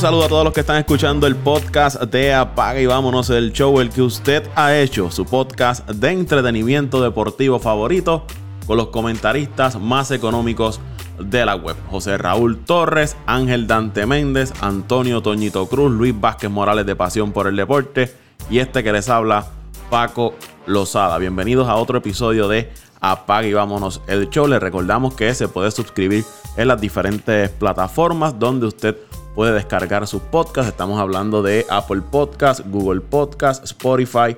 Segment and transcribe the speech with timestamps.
[0.00, 3.80] Saludo a todos los que están escuchando el podcast de Apaga y Vámonos, el show,
[3.80, 8.24] el que usted ha hecho, su podcast de entretenimiento deportivo favorito,
[8.66, 10.80] con los comentaristas más económicos
[11.18, 11.76] de la web.
[11.90, 17.46] José Raúl Torres, Ángel Dante Méndez, Antonio Toñito Cruz, Luis Vázquez Morales de Pasión por
[17.46, 18.10] el Deporte
[18.48, 19.48] y este que les habla,
[19.90, 20.32] Paco
[20.64, 21.18] Lozada.
[21.18, 24.48] Bienvenidos a otro episodio de Apaga y Vámonos el show.
[24.48, 26.24] Les recordamos que se puede suscribir
[26.56, 28.96] en las diferentes plataformas donde usted
[29.34, 30.70] puede descargar sus podcasts.
[30.70, 34.36] Estamos hablando de Apple Podcasts, Google Podcasts, Spotify,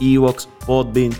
[0.00, 1.12] Evox, Podbean,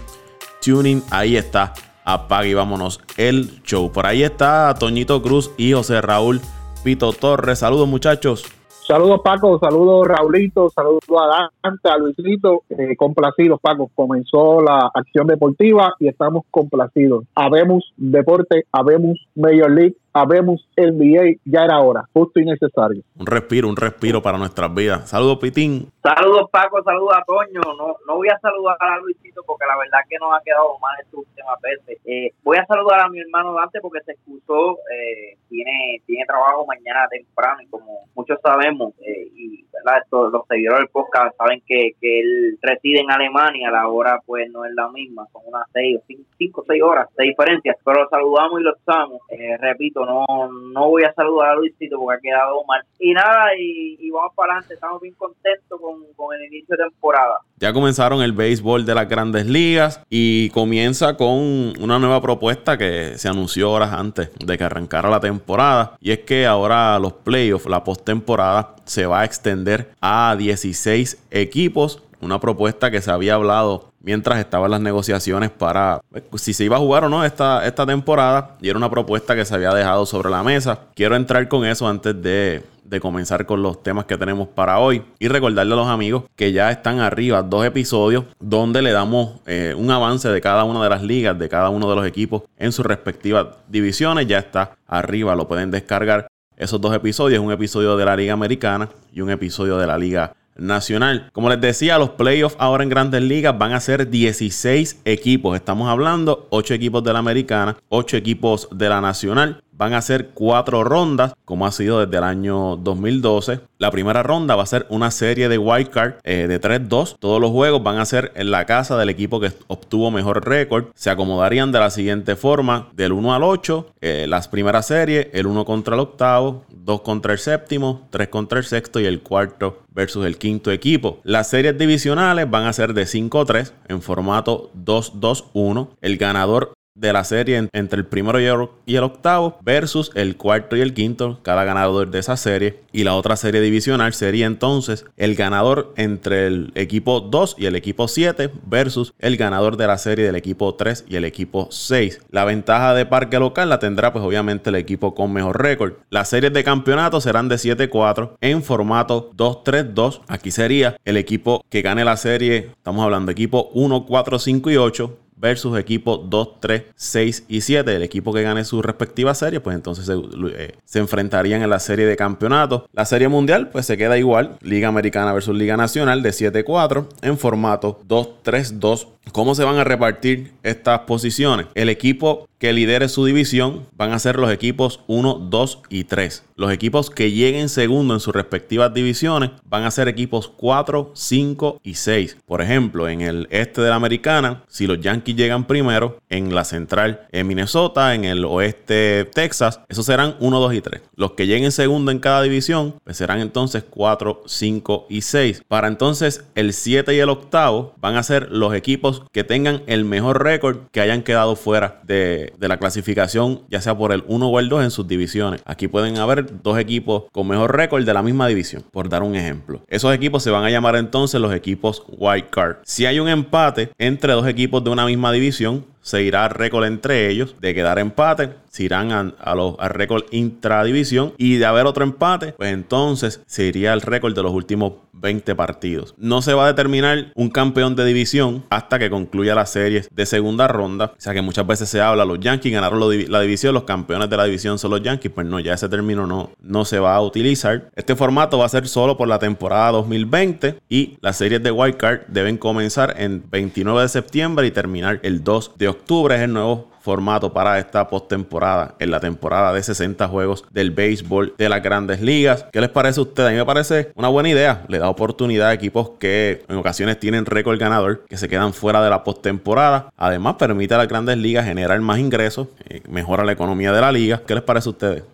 [0.64, 1.02] Tuning.
[1.10, 1.72] Ahí está.
[2.04, 3.90] Apaga y vámonos el show.
[3.90, 6.40] Por ahí está Toñito Cruz y José Raúl
[6.82, 7.60] Pito Torres.
[7.60, 8.44] Saludos muchachos.
[8.86, 15.26] Saludos Paco, saludos Raulito, saludos a Dante, a Luisito, eh, complacidos Paco, comenzó la acción
[15.26, 17.24] deportiva y estamos complacidos.
[17.34, 23.02] Habemos deporte, habemos Major League, habemos NBA, ya era hora, justo y necesario.
[23.18, 25.10] Un respiro, un respiro para nuestras vidas.
[25.10, 25.90] Saludos, Pitín.
[26.02, 27.60] Saludos, Paco, saludos a Toño.
[27.76, 30.94] No, no voy a saludar a Luisito porque la verdad que nos ha quedado mal
[31.00, 31.98] estas últimas veces.
[32.04, 36.66] Eh, voy a saludar a mi hermano Dante porque se excusó, eh, tiene, tiene trabajo
[36.66, 40.02] mañana temprano y como muchos sabemos, eh, y ¿verdad?
[40.10, 44.64] los seguidores del podcast saben que, que él reside en Alemania, la hora pues no
[44.64, 46.04] es la misma, son unas seis o
[46.36, 49.20] cinco, o seis horas de diferencia, pero lo saludamos y lo usamos.
[49.60, 50.24] repito, no,
[50.72, 52.82] no voy a saludar a Luisito porque ha quedado mal.
[52.98, 57.40] Y nada, y, vamos para adelante, estamos bien contentos con, con, el inicio de temporada.
[57.58, 63.18] Ya comenzaron el béisbol de las grandes ligas y comienza con una nueva propuesta que
[63.18, 65.96] se anunció horas antes de que arrancara la temporada.
[66.00, 72.02] Y es que ahora los playoffs, la postemporada, se va a extender a 16 equipos
[72.24, 76.00] una propuesta que se había hablado mientras estaban las negociaciones para
[76.30, 79.34] pues, si se iba a jugar o no esta, esta temporada y era una propuesta
[79.34, 80.80] que se había dejado sobre la mesa.
[80.94, 82.62] Quiero entrar con eso antes de,
[83.00, 86.70] comenzar con los temas que tenemos para hoy y recordarle a los amigos que ya
[86.70, 91.02] están arriba dos episodios donde le damos eh, un avance de cada una de las
[91.02, 94.28] ligas, de cada uno de los equipos en sus respectivas divisiones.
[94.28, 96.28] Ya está arriba, lo pueden descargar.
[96.56, 100.32] Esos dos episodios, un episodio de la Liga Americana y un episodio de la Liga
[100.56, 101.30] nacional.
[101.32, 105.56] Como les decía, los playoffs ahora en grandes ligas van a ser 16 equipos.
[105.56, 109.63] Estamos hablando 8 equipos de la americana, 8 equipos de la nacional.
[109.76, 113.60] Van a ser cuatro rondas, como ha sido desde el año 2012.
[113.78, 117.16] La primera ronda va a ser una serie de wildcard eh, de 3-2.
[117.18, 120.86] Todos los juegos van a ser en la casa del equipo que obtuvo mejor récord.
[120.94, 125.46] Se acomodarían de la siguiente forma: del 1 al 8, eh, las primeras series, el
[125.46, 129.82] 1 contra el octavo, 2 contra el séptimo, 3 contra el sexto y el cuarto
[129.88, 131.20] versus el quinto equipo.
[131.24, 135.88] Las series divisionales van a ser de 5-3 en formato 2-2-1.
[136.00, 140.80] El ganador de la serie entre el primero y el, octavo versus el cuarto y
[140.80, 142.80] el quinto, cada ganador de esa serie.
[142.92, 147.74] Y la otra serie divisional sería entonces el ganador entre el equipo 2 y el
[147.74, 152.20] equipo 7 versus el ganador de la serie del equipo 3 y el equipo 6.
[152.30, 155.94] La ventaja de parque local la tendrá pues obviamente el equipo con mejor récord.
[156.10, 160.20] Las series de campeonato serán de 7-4 en formato 2-3-2.
[160.28, 164.76] Aquí sería el equipo que gane la serie, estamos hablando equipo 1, 4, 5 y
[164.76, 167.94] 8 versus equipo 2, 3, 6 y 7.
[167.94, 172.06] El equipo que gane su respectiva serie, pues entonces eh, se, enfrentarían en la serie
[172.06, 172.88] de campeonato.
[172.94, 174.56] La serie mundial, pues se queda igual.
[174.62, 179.08] Liga Americana versus Liga Nacional de 7-4 en formato 2-3-2.
[179.32, 181.66] ¿Cómo se van a repartir estas posiciones?
[181.74, 186.44] El equipo que lidere su división van a ser los equipos 1, 2 y 3.
[186.56, 191.80] Los equipos que lleguen segundo en sus respectivas divisiones van a ser equipos 4, 5
[191.82, 192.38] y 6.
[192.46, 196.64] Por ejemplo, en el este de la americana, si los Yankees llegan primero, en la
[196.64, 201.02] central en Minnesota, en el oeste Texas, esos serán 1, 2 y 3.
[201.16, 205.62] Los que lleguen segundo en cada división pues serán entonces 4, 5 y 6.
[205.68, 210.04] Para entonces el 7 y el octavo van a ser los equipos que tengan el
[210.04, 214.58] mejor récord que hayan quedado fuera de, la clasificación, ya sea por el 1 o
[214.58, 215.62] el 2 en sus divisiones.
[215.66, 219.34] Aquí pueden haber dos equipos con mejor récord de la misma división, por dar un
[219.34, 219.82] ejemplo.
[219.88, 222.76] Esos equipos se van a llamar entonces los equipos White Card.
[222.84, 227.28] Si hay un empate entre dos equipos de una misma división, se irá récord entre
[227.28, 227.56] ellos.
[227.60, 231.32] De quedar empate, se irán a, los, al récord intradivisión.
[231.38, 235.54] Y de haber otro empate, pues entonces se iría el récord de los últimos 20
[235.54, 236.12] partidos.
[236.18, 240.26] No se va a determinar un campeón de división hasta que concluya las series de
[240.26, 241.12] segunda ronda.
[241.16, 242.98] O sea que muchas veces se habla, los Yankees ganaron
[243.30, 245.30] la división, los campeones de la división son los Yankees.
[245.32, 247.90] Pues no, ya ese término no, no se va a utilizar.
[247.94, 251.96] Este formato va a ser solo por la temporada 2020 y las series de Wild
[251.96, 256.34] Card deben comenzar en 29 de septiembre y terminar el 2 de octubre.
[256.34, 261.54] Es el nuevo formato para esta postemporada en la temporada de 60 juegos del béisbol
[261.58, 262.66] de las grandes ligas.
[262.72, 263.50] ¿Qué les parece a ustedes?
[263.50, 264.86] A mí me parece una buena idea.
[264.88, 269.04] Le da oportunidad a equipos que en ocasiones tienen récord ganador, que se quedan fuera
[269.04, 270.08] de la postemporada.
[270.16, 274.10] Además, permite a las grandes ligas generar más ingresos, eh, mejora la economía de la
[274.10, 274.40] liga.
[274.46, 275.24] ¿Qué les parece a ustedes?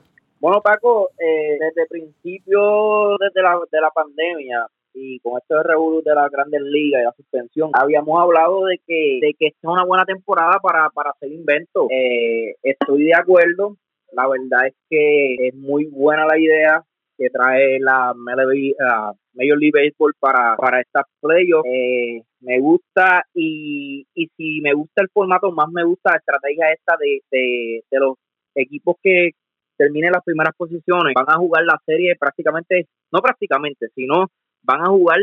[0.40, 5.62] Bueno, Paco, eh, desde el principio, desde la, de la pandemia, y con esto de
[5.62, 9.58] revolución de la grandes ligas y la suspensión, habíamos hablado de que, de que esta
[9.62, 11.86] es una buena temporada para, para hacer inventos.
[11.90, 13.76] Eh, estoy de acuerdo,
[14.12, 16.84] la verdad es que es muy buena la idea
[17.16, 21.68] que trae la Major League Baseball para, para estas playoffs.
[21.68, 26.72] Eh, me gusta y, y si me gusta el formato, más me gusta la estrategia
[26.72, 28.14] esta de, de, de los
[28.54, 29.32] equipos que
[29.76, 34.26] terminen las primeras posiciones, van a jugar la serie prácticamente, no prácticamente, sino
[34.62, 35.18] van a jugar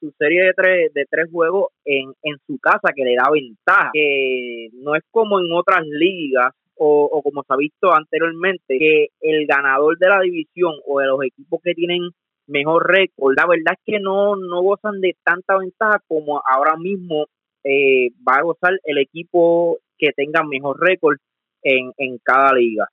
[0.00, 3.90] su serie de tres, de tres juegos en, en su casa que le da ventaja,
[3.92, 9.08] que no es como en otras ligas o, o, como se ha visto anteriormente, que
[9.20, 12.10] el ganador de la división o de los equipos que tienen
[12.46, 17.26] mejor récord, la verdad es que no, no gozan de tanta ventaja como ahora mismo
[17.62, 21.18] eh, va a gozar el equipo que tenga mejor récord
[21.62, 22.88] en, en cada liga.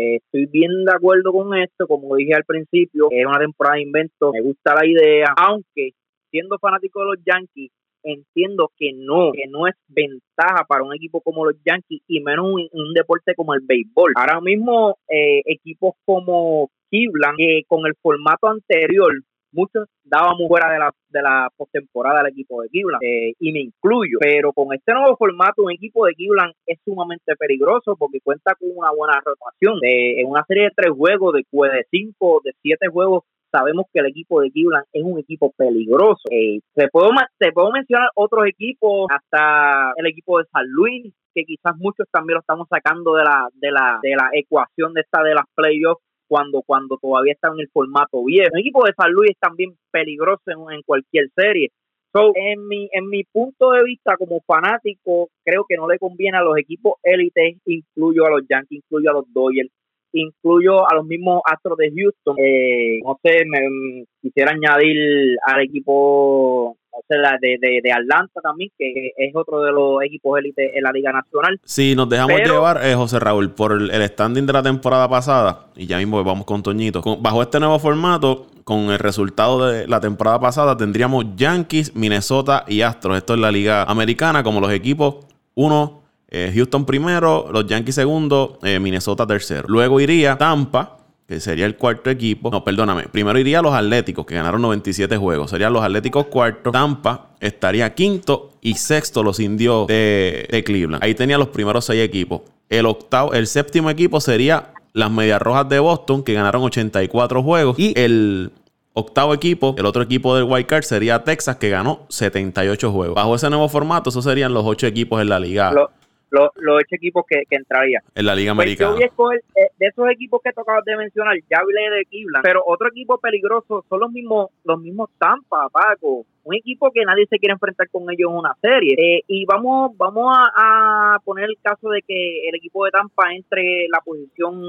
[0.00, 3.82] Eh, estoy bien de acuerdo con esto, como dije al principio, es una temporada de
[3.82, 5.90] invento, me gusta la idea, aunque
[6.30, 7.70] siendo fanático de los Yankees,
[8.02, 12.46] entiendo que no, que no es ventaja para un equipo como los Yankees y menos
[12.46, 14.14] un, un deporte como el béisbol.
[14.16, 19.12] Ahora mismo eh, equipos como Cleveland, que con el formato anterior
[19.52, 23.60] muchos dábamos fuera de la, de la postemporada del equipo de Cleveland, eh, y me
[23.60, 24.18] incluyo.
[24.20, 28.70] Pero con este nuevo formato, un equipo de Cleveland es sumamente peligroso porque cuenta con
[28.74, 29.78] una buena rotación.
[29.82, 34.06] en una serie de tres juegos, de, de cinco, de siete juegos, sabemos que el
[34.06, 36.22] equipo de Cleveland es un equipo peligroso.
[36.30, 41.44] Eh, te, puedo, te puedo mencionar otros equipos, hasta el equipo de San Luis, que
[41.44, 45.22] quizás muchos también lo estamos sacando de la, de la, de la ecuación de esta
[45.22, 48.50] de las playoffs cuando, cuando todavía está en el formato viejo.
[48.54, 51.70] El equipo de San Luis es también peligroso en, cualquier serie.
[52.12, 56.38] So, en mi, en mi punto de vista como fanático, creo que no le conviene
[56.38, 59.70] a los equipos élites, incluyo a los Yankees, incluyo a los Dodgers,
[60.12, 62.36] incluyo a los mismos Astros de Houston.
[62.38, 66.76] Eh, no sé, me, quisiera añadir al equipo
[67.06, 70.92] sea, de, de, de, Atlanta también, que es otro de los equipos élite en la
[70.92, 71.60] Liga Nacional.
[71.64, 75.86] Sí, nos dejamos llevar, eh, José Raúl, por el, standing de la temporada pasada, y
[75.86, 77.02] ya mismo vamos con Toñito.
[77.20, 82.82] bajo este nuevo formato, con el resultado de la temporada pasada, tendríamos Yankees, Minnesota y
[82.82, 83.16] Astros.
[83.16, 88.58] Esto es la Liga Americana, como los equipos, uno, eh, Houston primero, los Yankees segundo,
[88.62, 89.64] eh, Minnesota tercero.
[89.68, 90.98] Luego iría Tampa,
[91.30, 92.50] que sería el cuarto equipo.
[92.50, 93.04] No, perdóname.
[93.04, 95.50] Primero iría los Atléticos, que ganaron 97 juegos.
[95.50, 96.72] Serían los Atléticos cuarto.
[96.72, 101.04] Tampa estaría quinto y sexto los indios de, Cleveland.
[101.04, 102.40] Ahí tenía los primeros seis equipos.
[102.68, 107.78] El octavo, el séptimo equipo sería las Medias Rojas de Boston, que ganaron 84 juegos.
[107.78, 108.50] Y el
[108.94, 113.14] octavo equipo, el otro equipo del White Card sería Texas, que ganó 78 juegos.
[113.14, 115.90] Bajo ese nuevo formato, esos serían los ocho equipos en la liga
[116.30, 118.02] los, los ocho equipos que, que entrarían.
[118.14, 118.96] En la Liga pues Americana.
[119.00, 123.18] Eh, de esos equipos que tocabas de mencionar, ya hablé de Cleveland, pero otro equipo
[123.18, 126.24] peligroso son los mismos, los mismos Tampa, Paco.
[126.42, 128.94] Un equipo que nadie se quiere enfrentar con ellos en una serie.
[128.96, 133.86] Eh, y vamos, vamos a, poner el caso de que el equipo de Tampa entre
[133.92, 134.60] la posición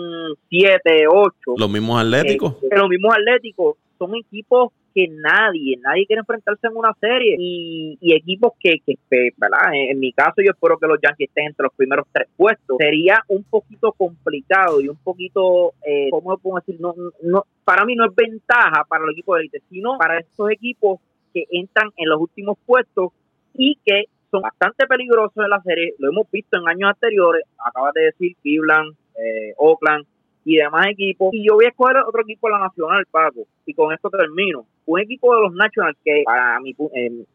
[0.49, 1.31] 7, 8.
[1.57, 2.55] Los mismos atléticos.
[2.63, 7.97] Eh, los mismos atléticos son equipos que nadie, nadie quiere enfrentarse en una serie y,
[8.13, 8.95] equipos que, que,
[9.37, 9.73] ¿verdad?
[9.73, 12.77] En, mi caso yo espero que los Yankees estén entre los primeros tres puestos.
[12.77, 16.79] Sería un poquito complicado y un poquito, eh, ¿cómo puedo decir?
[16.79, 16.93] No,
[17.23, 20.99] no, para mí no es ventaja para el equipo de élite, sino para estos equipos
[21.33, 23.11] que entran en los últimos puestos
[23.53, 25.93] y que son bastante peligrosos en la serie.
[25.99, 27.43] Lo hemos visto en años anteriores.
[27.65, 30.05] Acabas de decir Cleveland, eh, Oakland,
[30.43, 31.29] y demás equipos.
[31.33, 34.65] Y yo voy a escoger otro equipo de la Nacional, Paco, y con esto termino.
[34.85, 36.75] Un equipo de los Nationals que, para mi,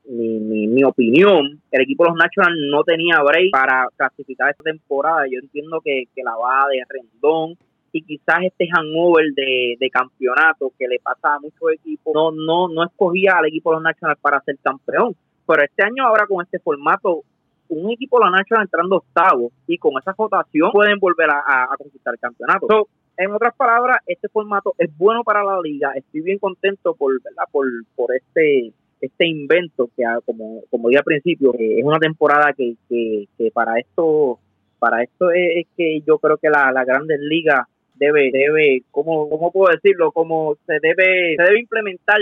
[0.05, 5.25] mi, mi, opinión, el equipo de los Nationals no tenía break para clasificar esta temporada.
[5.31, 7.57] Yo entiendo que, que la baja de Rendón
[7.93, 12.69] y quizás este hangover de, de campeonato que le pasa a muchos equipos, no, no,
[12.69, 15.17] no escogía al equipo de los Nationals para ser campeón.
[15.47, 17.23] Pero este año ahora con este formato
[17.69, 22.21] un equipo la Nationals entrando octavo y con esa votación pueden volver a, conquistar el
[22.21, 22.89] campeonato.
[23.17, 25.93] en otras palabras, este formato es bueno para la liga.
[25.95, 27.45] Estoy bien contento por, ¿verdad?
[27.51, 32.77] por, por este este invento que como como dije al principio es una temporada que,
[32.89, 34.39] que, para esto
[34.79, 39.53] para esto es, que yo creo que la, la Grandes Ligas debe debe cómo cómo
[39.53, 42.19] puedo decirlo como se debe se debe implementar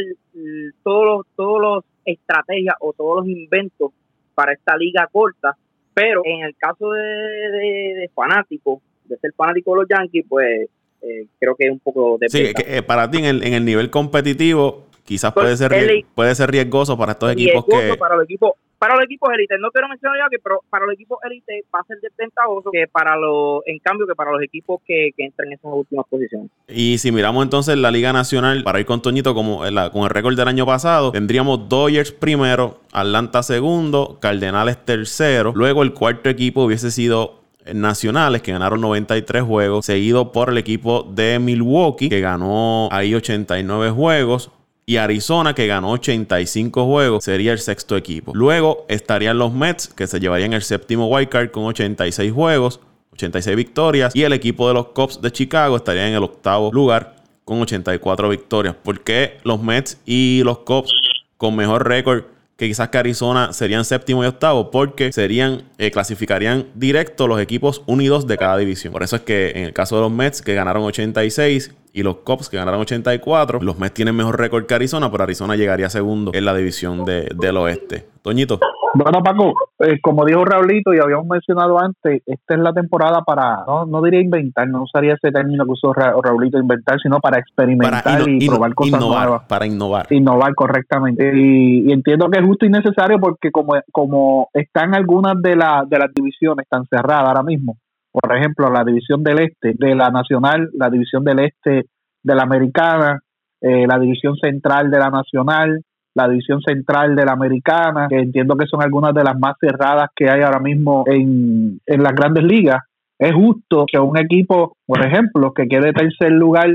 [0.82, 3.92] todos los todos los estrategias o todos los inventos
[4.34, 5.56] para esta liga corta
[5.92, 10.68] Pero en el caso de, de, fanático, de ser fanático de los Yankees, pues
[11.02, 12.28] eh, creo que es un poco de...
[12.28, 16.34] Sí, que, para ti en el, en el nivel competitivo quizás pues, puede ser puede
[16.34, 18.52] ser riesgoso para estos equipos que para los equipos
[18.84, 21.80] para los equipos élite, no quiero mencionar ya que, pero para los equipos élite va
[21.80, 25.48] a ser desventajoso que para los, en cambio que para los equipos que, que entran
[25.48, 26.50] en esas últimas posiciones.
[26.68, 30.36] Y si miramos entonces la Liga Nacional, para ir con Toñito como con el récord
[30.36, 36.90] del año pasado, tendríamos Dodgers primero, Atlanta segundo, Cardenales tercero, luego el cuarto equipo hubiese
[36.90, 37.40] sido
[37.72, 43.90] nacionales que ganaron 93 juegos, seguido por el equipo de Milwaukee que ganó ahí 89
[43.92, 44.50] juegos.
[44.86, 48.32] Y Arizona, que ganó 85 juegos, sería el sexto equipo.
[48.34, 52.80] Luego estarían los Mets, que se llevarían el séptimo wildcard con 86 juegos,
[53.12, 54.14] 86 victorias.
[54.14, 58.28] Y el equipo de los Cubs de Chicago estaría en el octavo lugar con 84
[58.28, 58.74] victorias.
[58.82, 60.92] ¿Por qué los Mets y los Cubs
[61.38, 62.24] con mejor récord
[62.56, 67.82] que quizás que Arizona serían séptimo y octavo porque serían eh, clasificarían directo los equipos
[67.86, 68.92] unidos de cada división.
[68.92, 72.16] Por eso es que en el caso de los Mets que ganaron 86 y los
[72.16, 76.32] Cubs que ganaron 84, los Mets tienen mejor récord que Arizona, pero Arizona llegaría segundo
[76.34, 78.08] en la división del oeste.
[78.20, 78.58] Toñito.
[78.94, 83.64] Bueno, Paco, eh, como dijo Raulito y habíamos mencionado antes, esta es la temporada para,
[83.66, 88.28] no, no diría inventar, no usaría ese término que usó Raulito, inventar, sino para experimentar
[88.28, 89.42] y probar cosas nuevas.
[89.46, 90.06] Para innovar.
[90.10, 91.32] Innovar correctamente.
[91.36, 95.98] Y, entiendo que es justo y necesario porque como, como están algunas de, la, de
[95.98, 97.76] las divisiones, están cerradas ahora mismo.
[98.14, 101.86] Por ejemplo, la división del este, de la nacional, la división del este
[102.22, 103.18] de la americana,
[103.60, 105.82] eh, la división central de la nacional,
[106.14, 110.10] la división central de la americana, que entiendo que son algunas de las más cerradas
[110.14, 112.82] que hay ahora mismo en, en las grandes ligas.
[113.18, 116.68] Es justo que un equipo, por ejemplo, que quede tercer lugar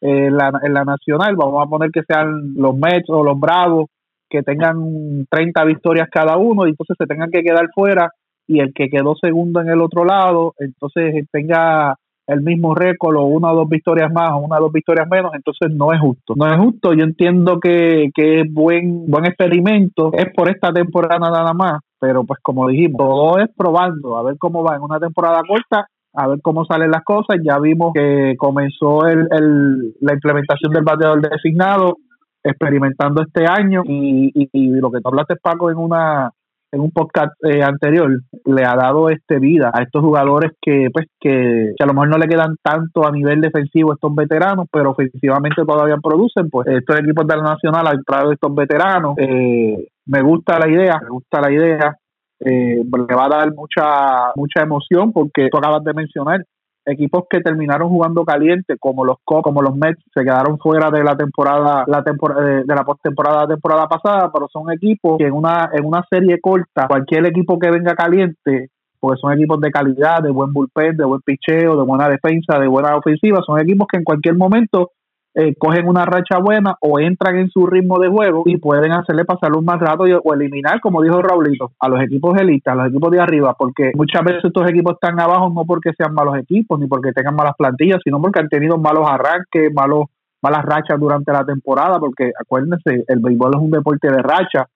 [0.00, 3.86] en la, en la nacional, vamos a poner que sean los Mets o los Bravos,
[4.28, 8.10] que tengan 30 victorias cada uno y entonces se tengan que quedar fuera
[8.46, 11.96] y el que quedó segundo en el otro lado, entonces tenga
[12.26, 15.32] el mismo récord o una o dos victorias más o una o dos victorias menos,
[15.34, 16.34] entonces no es justo.
[16.36, 21.18] No es justo, yo entiendo que, que es buen, buen experimento, es por esta temporada
[21.18, 24.98] nada más, pero pues como dijimos, todo es probando, a ver cómo va en una
[24.98, 27.38] temporada corta, a ver cómo salen las cosas.
[27.44, 31.96] Ya vimos que comenzó el, el, la implementación del bateador designado,
[32.44, 36.30] experimentando este año y, y, y lo que tú hablaste Paco en una
[36.72, 38.10] en un podcast eh, anterior
[38.46, 42.18] le ha dado este vida a estos jugadores que pues que, a lo mejor no
[42.18, 47.26] le quedan tanto a nivel defensivo estos veteranos pero ofensivamente todavía producen pues estos equipos
[47.26, 51.52] de la nacional han traído estos veteranos eh, me gusta la idea me gusta la
[51.52, 51.96] idea
[52.40, 56.42] eh, le va a dar mucha mucha emoción porque tú acabas de mencionar
[56.84, 61.16] equipos que terminaron jugando caliente como los como los Mets se quedaron fuera de la
[61.16, 65.84] temporada la temporada de, la postemporada temporada pasada pero son equipos que en una en
[65.84, 70.52] una serie corta cualquier equipo que venga caliente porque son equipos de calidad de buen
[70.52, 74.36] bullpen de buen picheo de buena defensa de buena ofensiva son equipos que en cualquier
[74.36, 74.90] momento
[75.34, 79.24] eh, cogen una racha buena o entran en su ritmo de juego y pueden hacerle
[79.24, 82.88] pasar un más rato o eliminar, como dijo Raulito, a los equipos élites, a los
[82.88, 86.78] equipos de arriba, porque muchas veces estos equipos están abajo no porque sean malos equipos
[86.78, 90.06] ni porque tengan malas plantillas, sino porque han tenido malos arranques, malos
[90.42, 94.68] malas rachas durante la temporada, porque acuérdense, el béisbol es un deporte de racha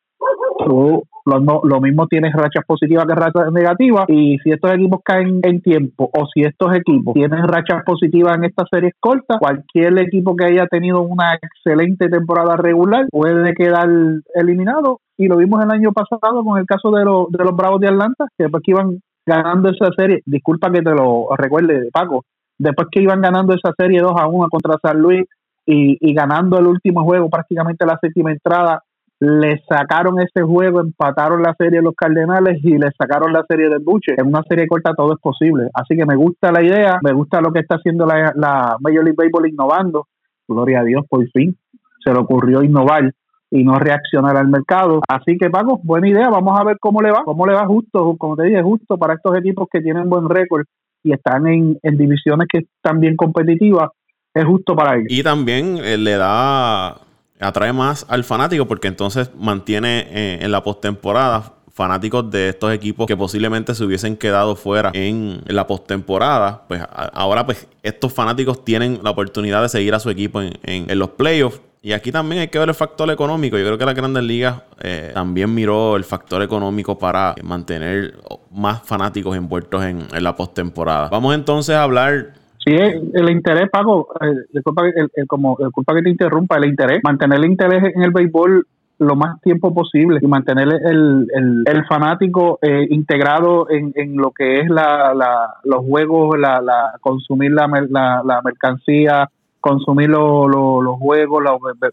[1.27, 5.61] lo, lo, mismo tienes rachas positivas que rachas negativas y si estos equipos caen en
[5.61, 10.45] tiempo o si estos equipos tienen rachas positivas en estas series cortas, cualquier equipo que
[10.45, 13.89] haya tenido una excelente temporada regular puede quedar
[14.35, 17.81] eliminado y lo vimos el año pasado con el caso de, los de los Bravos
[17.81, 22.25] de Atlanta, que después que iban ganando esa serie, disculpa que te lo recuerde Paco,
[22.57, 25.25] después que iban ganando esa serie 2 a 1 contra San Luis
[25.67, 28.83] y, y ganando el último juego, prácticamente la séptima entrada,
[29.19, 33.69] le sacaron ese juego, empataron la serie de los Cardenales y le sacaron la serie
[33.69, 34.15] del Buche.
[34.17, 35.69] En una serie corta todo es posible.
[35.73, 39.17] Así que me gusta la idea, me gusta lo que está haciendo la, Major League
[39.17, 40.07] Baseball innovando.
[40.47, 41.57] Gloria a Dios, por fin
[42.05, 43.13] se le ocurrió innovar
[43.51, 45.01] y no reaccionar al mercado.
[45.09, 46.29] Así que, Paco, buena idea.
[46.31, 47.25] Vamos a ver cómo le va.
[47.25, 50.65] Cómo le va justo, como te dije, justo para estos equipos que tienen buen récord
[51.03, 53.91] y están en, en divisiones que están bien competitivas.
[54.33, 55.09] Es justo para ellos.
[55.09, 57.06] Y también eh, le da
[57.41, 63.07] atrae más al fanático porque entonces mantiene eh, en la postemporada fanáticos de estos equipos
[63.07, 66.63] que posiblemente se hubiesen quedado fuera en, la postemporada.
[66.67, 71.11] Pues ahora pues estos fanáticos tienen la oportunidad de seguir a su equipo en, los
[71.11, 71.61] playoffs.
[71.83, 73.59] Y aquí también hay que ver el factor económico.
[73.59, 78.19] Yo creo que la Grandes Ligas eh, también miró el factor económico para mantener
[78.51, 81.11] más fanáticos envueltos en, en la postemporada.
[81.11, 82.33] Vamos entonces a hablar
[82.67, 87.39] Sí, el interés, Pago, eh, disculpa, el, como, disculpa que te interrumpa, el interés, mantener
[87.39, 88.67] el interés en el béisbol
[88.99, 91.29] lo más tiempo posible y mantener el,
[91.65, 96.95] el, fanático eh, integrado en, en, lo que es la, la, los juegos, la, la
[97.01, 99.31] consumir la, la, la mercancía,
[99.61, 101.45] consumir los juegos,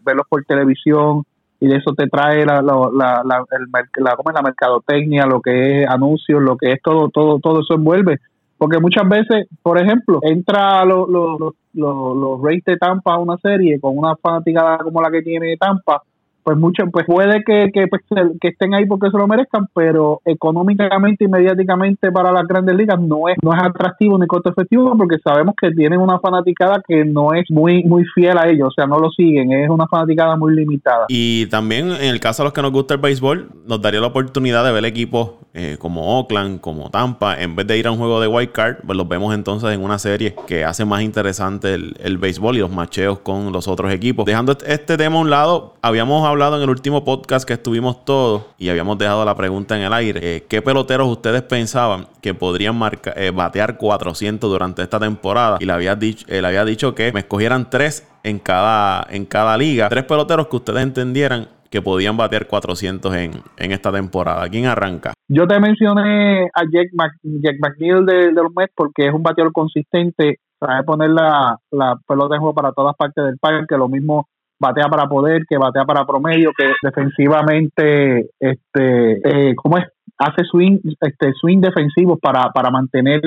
[0.04, 1.22] verlos por televisión
[1.60, 3.66] y de eso te trae la, la, la, la, el,
[4.02, 8.18] la, la mercadotecnia, lo que es anuncios, lo que es todo, todo, todo eso envuelve.
[8.64, 13.36] Porque muchas veces, por ejemplo, entra los los los los Rays de Tampa a una
[13.36, 16.02] serie con una fanaticada como la que tiene Tampa
[16.44, 18.02] pues mucho, pues puede que, que, pues,
[18.40, 23.00] que estén ahí porque se lo merezcan, pero económicamente y mediáticamente para las grandes ligas
[23.00, 27.04] no es, no es atractivo ni costo efectivo porque sabemos que tienen una fanaticada que
[27.04, 30.36] no es muy, muy fiel a ellos, o sea, no lo siguen, es una fanaticada
[30.36, 31.06] muy limitada.
[31.08, 34.08] Y también en el caso de los que nos gusta el béisbol, nos daría la
[34.08, 37.96] oportunidad de ver equipos eh, como Oakland, como Tampa, en vez de ir a un
[37.96, 41.72] juego de wild card, pues los vemos entonces en una serie que hace más interesante
[41.72, 44.26] el, el béisbol y los macheos con los otros equipos.
[44.26, 48.46] Dejando este tema a un lado, habíamos hablado en el último podcast que estuvimos todos
[48.58, 50.20] y habíamos dejado la pregunta en el aire.
[50.22, 52.80] Eh, ¿Qué peloteros ustedes pensaban que podrían
[53.14, 55.58] eh, batear 400 durante esta temporada?
[55.60, 59.56] Y le había, dicho, le había dicho que me escogieran tres en cada, en cada
[59.56, 59.88] liga.
[59.88, 64.48] Tres peloteros que ustedes entendieran que podían batear 400 en, en esta temporada.
[64.48, 65.12] ¿Quién arranca?
[65.28, 66.88] Yo te mencioné a Jack,
[67.60, 72.40] McNeil de, los Mets porque es un bateador consistente, sabe poner la, la pelota en
[72.40, 74.26] juego para todas partes del parque, lo mismo
[74.58, 79.84] batea para poder, que batea para promedio, que defensivamente, este, eh, ¿cómo es?
[80.18, 83.20] Hace swing, este, swing defensivos para, para mantener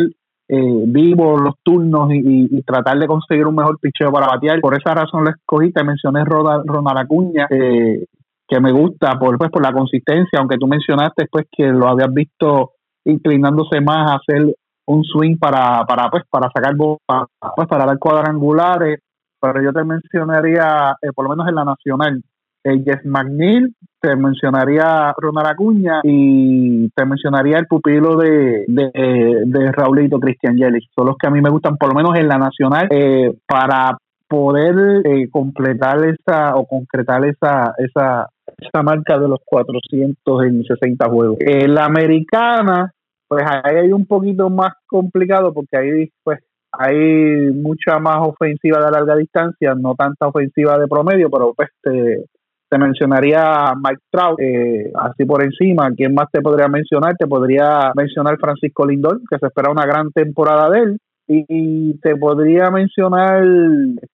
[0.50, 4.62] eh, vivos los turnos y, tratar de conseguir un mejor picheo para batear.
[4.62, 8.06] Por esa razón le escogí, te mencioné Ronald Acuña, eh,
[8.48, 12.14] que me gusta por, pues, por la consistencia, aunque tú mencionaste pues que lo habías
[12.14, 12.72] visto
[13.04, 14.56] inclinándose más a hacer
[14.86, 19.00] un swing para, para pues para sacar pues, para dar cuadrangulares
[19.40, 22.22] pero yo te mencionaría, eh, por lo menos en la nacional,
[22.64, 28.92] el Jeff McNeil, te mencionaría Ronald Acuña y te mencionaría el pupilo de, de,
[29.46, 30.90] de Raulito Cristian Yelich.
[30.94, 33.98] Son los que a mí me gustan, por lo menos en la nacional, eh, para
[34.28, 41.10] poder eh, completar esa o concretar esa, esa, esa marca de los 400 en 60
[41.10, 41.38] juegos.
[41.40, 42.92] La americana,
[43.28, 46.40] pues ahí hay un poquito más complicado porque ahí pues
[46.78, 52.78] hay mucha más ofensiva de larga distancia, no tanta ofensiva de promedio, pero pues te,
[52.78, 55.90] mencionaría Mike Trout, eh, así por encima.
[55.96, 57.16] ¿Quién más te podría mencionar?
[57.18, 60.98] Te podría mencionar Francisco Lindor, que se espera una gran temporada de él.
[61.30, 63.44] Y, te podría mencionar,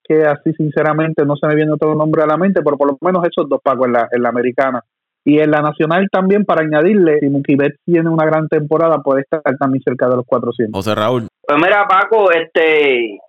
[0.03, 2.97] que así sinceramente no se me viene otro nombre a la mente, pero por lo
[3.01, 4.81] menos esos dos pagos en la, en la americana.
[5.25, 9.41] Y en la nacional también, para añadirle, si Mookie tiene una gran temporada, puede estar
[9.57, 10.77] también cerca de los 400.
[10.77, 11.27] José Raúl.
[11.45, 13.19] Pues mira, Paco, este,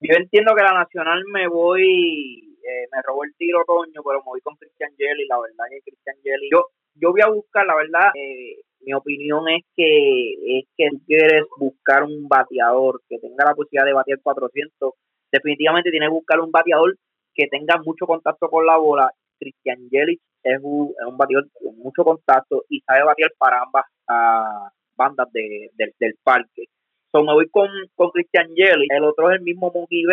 [0.00, 4.24] yo entiendo que la nacional me voy, eh, me robó el tiro Toño, pero me
[4.24, 7.76] voy con Christian Jelly, la verdad que Christian Jelly, yo, yo voy a buscar, la
[7.76, 13.54] verdad, eh, mi opinión es que es que quieres buscar un bateador que tenga la
[13.54, 14.94] posibilidad de batear 400,
[15.30, 16.96] definitivamente tienes que buscar un bateador
[17.34, 19.10] que tenga mucho contacto con la bola.
[19.38, 23.84] Christian Jelly es un, es un bateador con mucho contacto y sabe batear para ambas
[24.08, 26.64] ah, bandas de, del parque.
[27.12, 28.86] So, me voy con, con Christian Jelly.
[28.88, 30.04] El otro es el mismo Mookie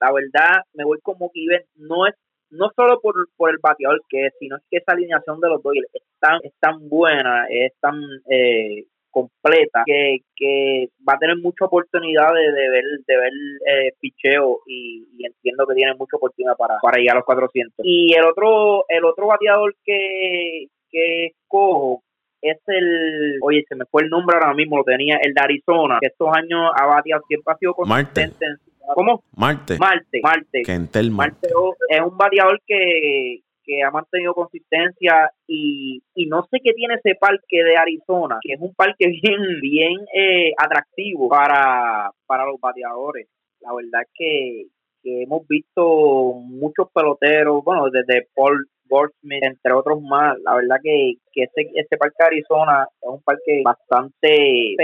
[0.00, 2.14] La verdad, me voy con Mookie No es
[2.50, 5.74] no solo por, por el bateador que es, sino que esa alineación de los dos
[5.92, 11.64] es tan, es tan buena, es tan eh, completa que, que va a tener mucha
[11.64, 13.32] oportunidad de, ver de ver
[13.66, 18.14] eh, picheo y, entiendo que tiene mucha oportunidad para, para llegar a los 400 y
[18.14, 22.02] el otro el otro bateador que que escojo
[22.42, 25.98] es el, oye, se me fue el nombre ahora mismo, lo tenía, el de Arizona,
[26.00, 28.46] que estos años ha bateado, siempre ha sido consistente.
[28.46, 28.62] Marte.
[28.94, 29.24] ¿Cómo?
[29.36, 29.78] Marte.
[29.78, 30.20] Marte.
[30.22, 30.62] Marte.
[31.10, 31.48] Marte
[31.88, 37.16] es un bateador que que ha mantenido consistencia y, y no sé qué tiene ese
[37.16, 43.26] parque de Arizona, que es un parque bien, bien eh, atractivo para, para los bateadores.
[43.60, 44.66] La verdad es que,
[45.02, 50.38] que hemos visto muchos peloteros, bueno, desde Paul Goldsmith, entre otros más.
[50.44, 54.74] La verdad que, que este, este parque de Arizona es un parque bastante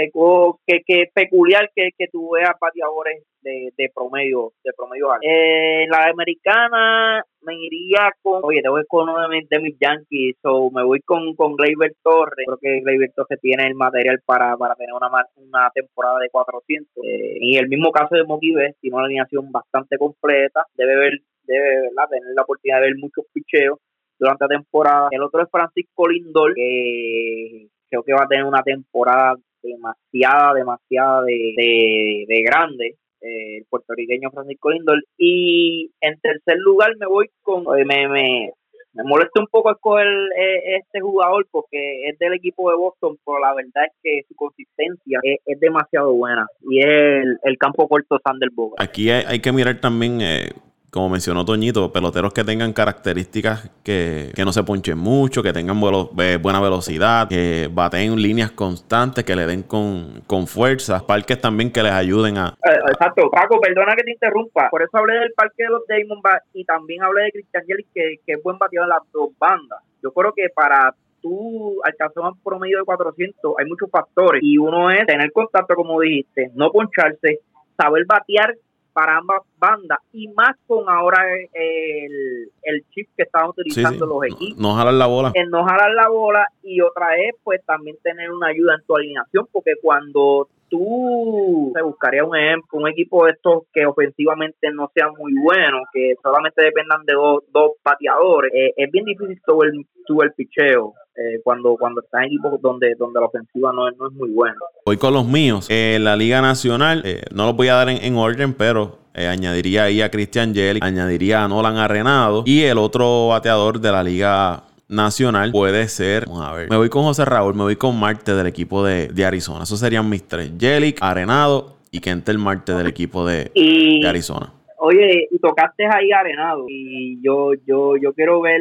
[0.65, 5.27] que, que peculiar que, que tú veas bateadores de, de promedio, de promedio alto.
[5.27, 9.47] Eh, la americana me iría con, oye, te voy con uno mis,
[9.79, 12.45] Yankees, o me voy con, con Gleyber Torres.
[12.45, 17.03] Creo que Gleyber Torres tiene el material para, para tener una, una temporada de 400.
[17.03, 21.13] Eh, y el mismo caso de Mookie tiene una alineación bastante completa, debe ver
[21.45, 23.77] debe tener la oportunidad de ver muchos picheos
[24.23, 25.07] durante la temporada.
[25.11, 31.23] El otro es Francisco Lindor, que creo que va a tener una temporada demasiada, demasiada
[31.23, 32.95] de, de, grande.
[33.21, 35.03] Eh, el puertorriqueño Francisco Lindor.
[35.17, 38.51] Y en tercer lugar me voy con, me, me,
[38.93, 43.39] me molesta un poco escoger eh, este jugador porque es del equipo de Boston, pero
[43.39, 48.49] la verdad es que su consistencia es, demasiado buena y es el, campo corto Sander
[48.51, 48.81] Bogart.
[48.81, 50.49] Aquí hay, que mirar también eh,
[50.93, 56.61] como mencionó Toñito, peloteros que tengan características que, no se ponchen mucho, que tengan buena
[56.61, 61.91] velocidad, que baten líneas constantes, que le den con, con fuerza, parques también que les
[61.91, 62.49] ayuden a...
[62.63, 66.45] Eh, exacto, Paco, perdona que te interrumpa, por eso hablé del parque de los Diamondbacks
[66.53, 69.79] y también hablé de Christian Yelich, que, que es buen bateador en las dos bandas.
[70.03, 74.91] Yo creo que para tú alcanzar un promedio de 400 hay muchos factores y uno
[74.91, 77.39] es tener contacto, como dijiste, no poncharse,
[77.75, 78.53] saber batear
[78.93, 84.57] para ambas bandas y más con ahora el, el chip que están utilizando los equipos.
[84.57, 85.31] No, jalar la bola.
[85.33, 88.95] El no jalar la bola y otra es pues también tener una ayuda en tu
[88.95, 94.89] alineación porque cuando tú te buscaría un ejemplo, un equipo de estos que ofensivamente no
[94.93, 99.63] sea muy bueno, que solamente dependan de dos, dos pateadores, eh, es bien difícil todo
[99.63, 100.93] el, todo el picheo.
[101.15, 104.55] Eh, cuando cuando estás en equipos donde donde la ofensiva no, no es muy buena.
[104.83, 105.67] Voy con los míos.
[105.69, 110.01] Eh, la Liga Nacional, eh, no los voy a dar en, orden, pero añadiría ahí
[110.01, 115.51] a Christian Jelly, añadiría a Nolan Arenado y el otro bateador de la Liga Nacional
[115.51, 118.47] puede ser, vamos a ver, me voy con José Raúl, me voy con Marte del
[118.47, 119.63] equipo de, Arizona.
[119.63, 124.53] Esos serían mis tres, Jelic, Arenado y Kentel Marte del equipo de, de Arizona.
[124.77, 128.59] Oye, y tocaste ahí Arenado y yo yo yo quiero ver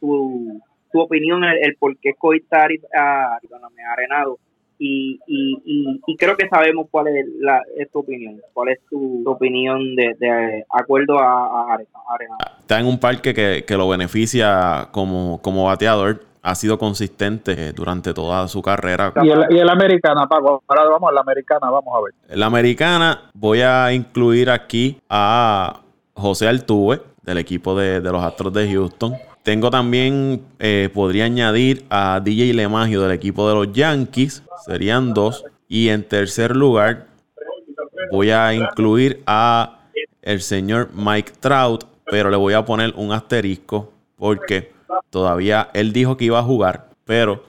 [0.00, 0.60] tu
[0.96, 3.38] tu opinión, el, el por qué escogiste a,
[3.92, 4.38] Arenado.
[4.78, 7.62] Y, y, y, creo que sabemos cuál es, la,
[7.92, 8.40] tu opinión.
[8.52, 12.38] ¿Cuál es tu, opinión de, de, acuerdo a, Arenado?
[12.60, 18.14] Está en un parque que, que lo beneficia como, como bateador ha sido consistente durante
[18.14, 19.12] toda su carrera.
[19.20, 22.38] Y el, y el americana, Paco, ahora vamos a la americana, vamos a ver.
[22.38, 25.80] La americana, voy a incluir aquí a
[26.14, 29.14] José Altuve, del equipo de, de los Astros de Houston.
[29.46, 34.42] Tengo también, eh, podría añadir a DJ Lemagio del equipo de los Yankees.
[34.66, 35.44] Serían dos.
[35.68, 37.06] Y en tercer lugar,
[38.10, 39.78] voy a incluir a
[40.20, 44.72] el señor Mike Trout, pero le voy a poner un asterisco porque
[45.10, 47.44] todavía él dijo que iba a jugar, pero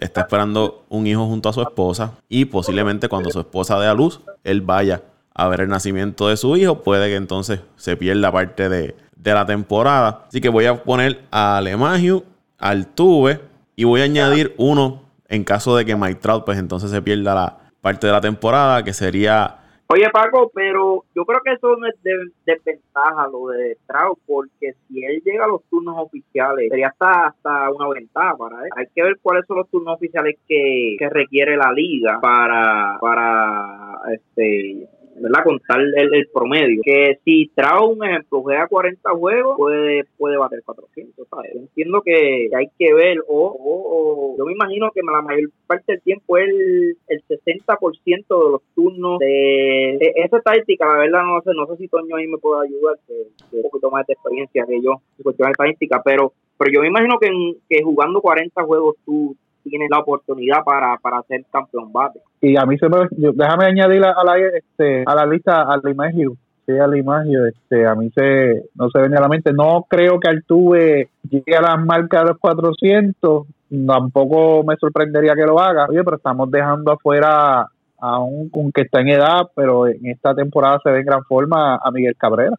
[0.00, 3.94] está esperando un hijo junto a su esposa y posiblemente cuando su esposa dé a
[3.94, 5.02] luz, él vaya
[5.34, 9.34] a ver el nacimiento de su hijo, puede que entonces se pierda parte de, de
[9.34, 10.24] la temporada.
[10.28, 12.24] Así que voy a poner a Lemagio,
[12.58, 13.40] al Tuve
[13.76, 17.34] y voy a añadir uno en caso de que Mike Trout pues entonces se pierda
[17.34, 19.56] la parte de la temporada que sería...
[19.90, 22.12] Oye Paco, pero yo creo que eso no es de
[22.44, 27.70] desventaja lo de Trout porque si él llega a los turnos oficiales sería hasta, hasta
[27.70, 28.70] una ventaja para él.
[28.76, 33.98] Hay que ver cuáles son los turnos oficiales que, que requiere la liga para, para
[34.12, 34.88] este
[35.20, 35.44] ¿verdad?
[35.44, 36.80] Contar el, el, promedio.
[36.84, 41.54] Que si trae un ejemplo, juega 40 juegos, puede, puede bater 400, ¿sabes?
[41.54, 46.36] entiendo que hay que ver, o, yo me imagino que la mayor parte del tiempo
[46.38, 51.66] es el, el 60% de los turnos de, esa estadística, la verdad no sé, no
[51.66, 53.14] sé si Toño ahí me puede ayudar, que,
[53.56, 56.88] un poquito más de experiencia que yo en cuestión de estadística, pero, pero yo me
[56.88, 57.28] imagino que,
[57.68, 62.20] que jugando 40 juegos tú tiene la oportunidad para, para ser campeón bate.
[62.40, 65.90] Y a mí se me, déjame añadir a la, este, a la lista a la
[65.90, 66.36] imagen
[66.68, 69.86] sí, a la imagen, este, a mí se, no se venía a la mente, no
[69.88, 73.46] creo que Altuve llegue a las marcas de los 400,
[73.86, 77.66] tampoco me sorprendería que lo haga, oye, pero estamos dejando afuera
[78.00, 81.76] a un, que está en edad, pero en esta temporada se ve en gran forma
[81.82, 82.54] a Miguel Cabrera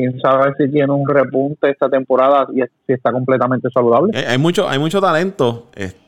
[0.00, 4.18] quién sabe si tiene un repunte esta temporada y si está completamente saludable.
[4.18, 5.66] Eh, hay mucho, hay mucho talento.
[5.74, 6.00] Este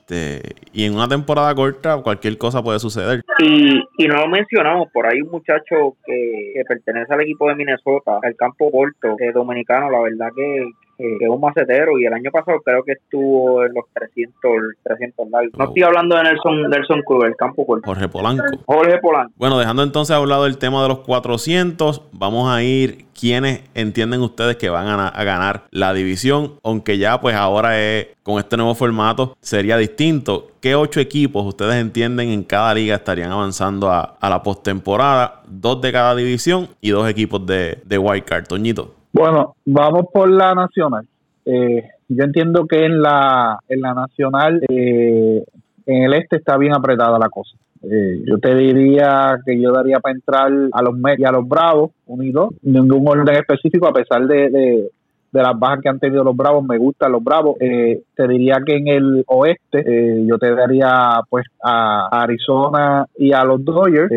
[0.72, 3.22] y en una temporada corta cualquier cosa puede suceder.
[3.38, 8.18] Y, y no lo mencionamos, por ahí un muchacho que, pertenece al equipo de Minnesota,
[8.22, 10.70] el campo corto, es dominicano, la verdad que,
[11.18, 14.34] que es un macetero y el año pasado creo que estuvo en los 300,
[14.82, 15.52] 300 largos.
[15.58, 17.86] No estoy hablando de Nelson, Nelson Cruz, el campo corto.
[17.86, 18.44] Jorge Polanco.
[18.66, 19.32] Jorge Polanco.
[19.36, 23.62] Bueno, dejando entonces a un lado el tema de los 400, vamos a ir quiénes
[23.74, 28.56] entienden ustedes que van a, ganar la división, aunque ya pues ahora es, con este
[28.56, 30.48] nuevo formato sería distinto.
[30.60, 35.42] ¿Qué ocho equipos ustedes entienden en cada liga estarían avanzando a, la postemporada?
[35.46, 38.46] Dos de cada división y dos equipos de, de White Card.
[38.46, 39.01] Toñito.
[39.12, 41.06] Bueno, vamos por la nacional.
[41.44, 45.44] Eh, yo entiendo que en la, en la nacional, eh,
[45.86, 47.56] en el este está bien apretada la cosa.
[47.82, 51.48] Eh, yo te diría que yo daría para entrar a los Mets y a los
[51.48, 54.90] Bravos, unidos, ningún orden específico, a pesar de, de,
[55.32, 57.56] las bajas que han tenido los Bravos, me gustan los Bravos.
[57.60, 63.32] Eh, te diría que en el oeste eh, yo te daría pues a Arizona y
[63.32, 64.12] a los Dodgers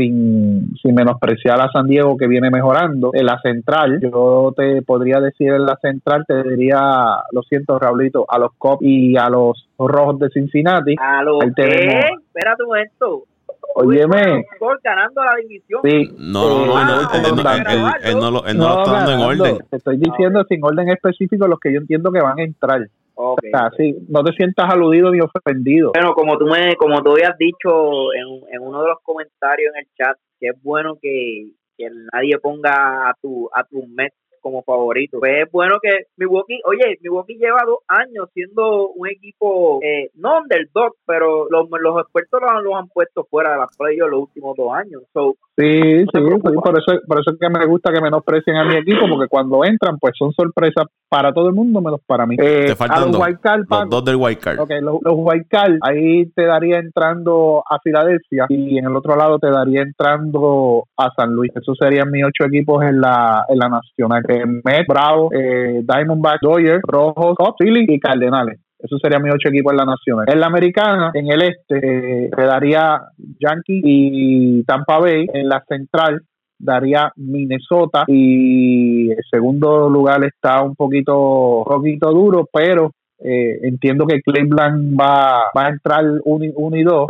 [0.00, 3.10] sin, sin menospreciar a San Diego que viene mejorando.
[3.12, 6.80] En la central, yo te podría decir en la central, te diría,
[7.32, 10.94] lo siento, Raulito, a los Cubs y a los Rojos de Cincinnati.
[10.98, 12.00] ¿A los qué?
[12.32, 13.24] Espérate un momento.
[13.72, 15.80] Óyeme, Gol ganando la división.
[15.84, 16.10] sí.
[16.18, 19.58] No, no, no, él, no, lo, está dando en orden.
[19.70, 22.88] Te estoy diciendo sin orden específico los que yo entiendo que van a entrar.
[23.22, 23.40] Ok.
[23.44, 25.92] O sea, sí, no te sientas aludido ni ofendido.
[25.92, 29.80] Bueno, como tú me, como tú habías dicho en, en uno de los comentarios en
[29.80, 34.62] el chat, que es bueno que, que nadie ponga a tu a tu Mets como
[34.62, 35.18] favorito.
[35.20, 40.38] Pues es bueno que Milwaukee, oye, Milwaukee lleva dos años siendo un equipo eh, no
[40.40, 44.22] underdog, pero los, los expertos los, han- los han puesto fuera de las playoffs los
[44.22, 45.02] últimos dos años.
[45.12, 48.56] So, Sí, sí, te sí, por eso, por eso es que me gusta que menosprecien
[48.56, 52.24] a mi equipo, porque cuando entran, pues son sorpresas para todo el mundo, menos para
[52.24, 52.36] mí.
[52.38, 53.26] Eh, Te a faltan los dos.
[53.26, 54.58] wild card, Los dos del White Card.
[54.60, 59.16] ok, los, los wild card, ahí te daría entrando a Filadelfia y en el otro
[59.16, 61.52] lado te daría entrando a San Luis.
[61.54, 64.22] Esos serían mis ocho equipos en la, en la nacional.
[64.30, 68.60] Eh, Mets, Bravo, eh, Diamondback, Dodgers, Rojos, Cubs, Phillies y Cardenales.
[68.78, 70.24] Esos serían mis ocho equipos en la nacional.
[70.28, 75.26] En la americana, en el este, eh, daría Yankees y Tampa Bay.
[75.34, 76.22] En la central,
[76.58, 78.04] daría Minnesota.
[78.06, 85.50] Y el segundo lugar está un poquito, poquito duro, pero eh, entiendo que Cleveland va,
[85.56, 87.06] va a entrar 1 y 2.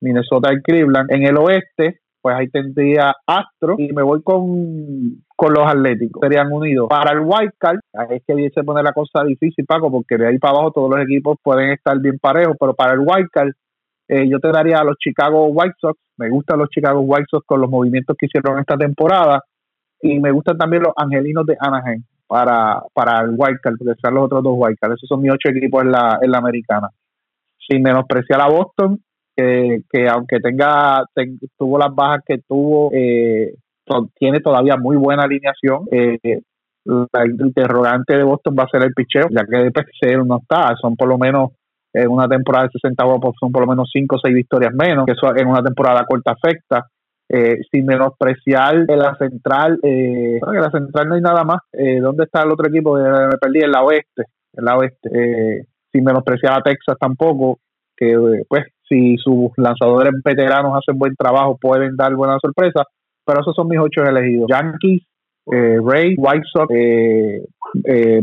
[0.00, 1.10] Minnesota y Cleveland.
[1.10, 6.20] En el oeste, pues ahí tendría Astro y me voy con, con los Atléticos.
[6.20, 6.88] Serían unidos.
[6.90, 7.78] Para el White Card,
[8.10, 11.00] es que se pone la cosa difícil, Paco, porque de ahí para abajo todos los
[11.00, 13.52] equipos pueden estar bien parejos, pero para el White Card,
[14.08, 15.96] eh, yo te daría a los Chicago White Sox.
[16.16, 19.44] Me gustan los Chicago White Sox con los movimientos que hicieron esta temporada.
[20.02, 24.14] Y me gustan también los Angelinos de Anaheim para, para el White Card, porque están
[24.14, 24.94] los otros dos White Card.
[24.94, 26.88] Esos son mis ocho equipos en la, en la americana.
[27.58, 29.00] Sin menospreciar a Boston,
[29.36, 33.54] que, que aunque tenga ten- tuvo las bajas que tuvo, eh,
[34.18, 35.86] tiene todavía muy buena alineación.
[35.90, 36.40] Eh,
[36.84, 40.74] la interrogante de Boston va a ser el picheo, ya que el PCL no está,
[40.80, 41.50] son por lo menos
[41.92, 44.72] en una temporada de 60 juegos pues, son por lo menos 5 o 6 victorias
[44.74, 46.86] menos, que eso en una temporada corta afecta.
[47.30, 51.60] Eh, sin menospreciar en la central, eh, en la central no hay nada más.
[51.72, 52.98] Eh, ¿Dónde está el otro equipo?
[52.98, 54.24] Eh, me perdí, en la oeste.
[54.54, 55.10] En la oeste.
[55.12, 57.58] Eh, sin menospreciar a Texas tampoco,
[57.94, 62.84] que eh, pues si sus lanzadores veteranos hacen buen trabajo pueden dar buena sorpresa,
[63.28, 64.48] pero esos son mis ocho elegidos.
[64.48, 65.02] Yankees,
[65.52, 67.44] eh, Rays, White Sox, eh,
[67.84, 68.22] eh,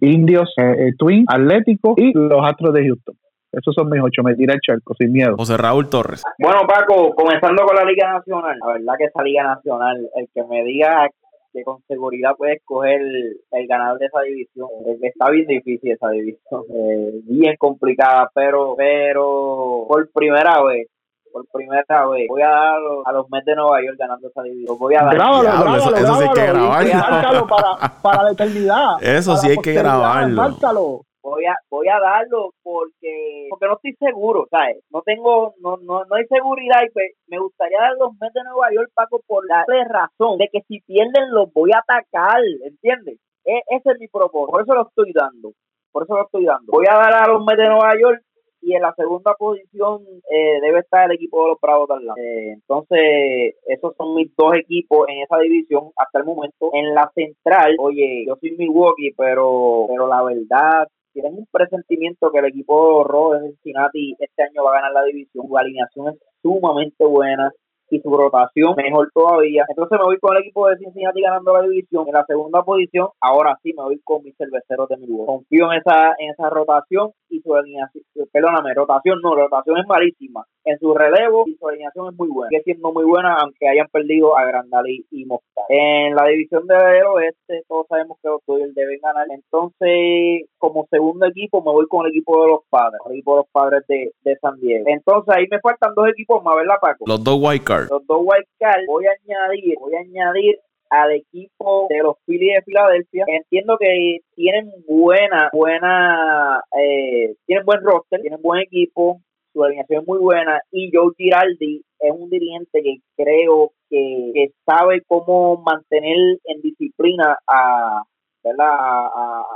[0.00, 3.16] Indios, eh, eh, Twins, Atlético y los Astros de Houston.
[3.52, 5.34] Esos son mis ocho, me tira el charco sin miedo.
[5.36, 6.22] José Raúl Torres.
[6.38, 10.44] Bueno, Paco, comenzando con la Liga Nacional, la verdad que esa Liga Nacional, el que
[10.44, 11.08] me diga
[11.52, 15.46] que con seguridad puede escoger el, el ganador de esa división, es que está bien
[15.46, 20.88] difícil esa división, eh, bien complicada, pero pero por primera vez,
[21.36, 24.28] por primera vez, voy a dar a los, a los Mets de Nueva York ganando
[24.28, 24.78] esa división.
[24.78, 29.02] Voy a dar Grábalo, grábalo, eso- eso sí hay que para, para la eternidad.
[29.02, 30.36] Eso Para sí hay que grabarlo.
[30.42, 31.00] Márcalo.
[31.22, 36.04] voy a voy a darlo porque porque no estoy seguro sabes no tengo no no
[36.04, 39.44] no hay seguridad y pues, me gustaría dar los Mets de Nueva York Paco por
[39.48, 43.18] la razón de que si pierden los voy a atacar ¿entiendes?
[43.44, 45.50] E- ese es mi propósito por eso lo estoy dando
[45.90, 48.22] por eso lo estoy dando voy a dar a los Mets de Nueva York
[48.60, 52.20] y en la segunda posición eh, debe estar el equipo de los Bravos de Atlanta.
[52.20, 56.70] Eh, entonces, esos son mis dos equipos en esa división hasta el momento.
[56.72, 62.38] En la central, oye, yo soy Milwaukee, pero, pero la verdad, tienen un presentimiento que
[62.38, 65.46] el equipo rojo de Cincinnati este año va a ganar la división.
[65.46, 67.52] Su alineación es sumamente buena
[67.90, 69.64] y su rotación mejor todavía.
[69.68, 72.06] Entonces me voy con el equipo de Cincinnati ganando la división.
[72.06, 75.26] En la segunda posición, ahora sí me voy con mis cerveceros de Milwaukee.
[75.26, 80.44] Confío en esa, en esa rotación y su alineación, perdóname, rotación no, rotación es malísima.
[80.64, 82.48] En su relevo y su alineación es muy buena.
[82.48, 85.62] Sigue siendo muy buena aunque hayan perdido a Grandali y Mosca.
[85.68, 89.26] En la división del oeste, todos sabemos que los Dodgers deben ganar.
[89.30, 93.36] Entonces, como segundo equipo, me voy con el equipo de los padres, el equipo de
[93.38, 94.84] los padres de, de San Diego.
[94.88, 97.04] Entonces, ahí me faltan dos equipos más, ¿verdad, Paco?
[97.06, 100.58] Los dos White Los dos wild card, voy a añadir, voy a añadir
[100.90, 103.24] al equipo de los Phillies de Filadelfia.
[103.26, 109.20] Entiendo que tienen buena, buena, eh, tienen buen roster, tienen buen equipo,
[109.52, 114.50] su alineación es muy buena y Joe Giraldi es un dirigente que creo que, que
[114.66, 118.02] sabe cómo mantener en disciplina a,
[118.44, 118.68] ¿verdad?
[118.68, 119.46] a, a-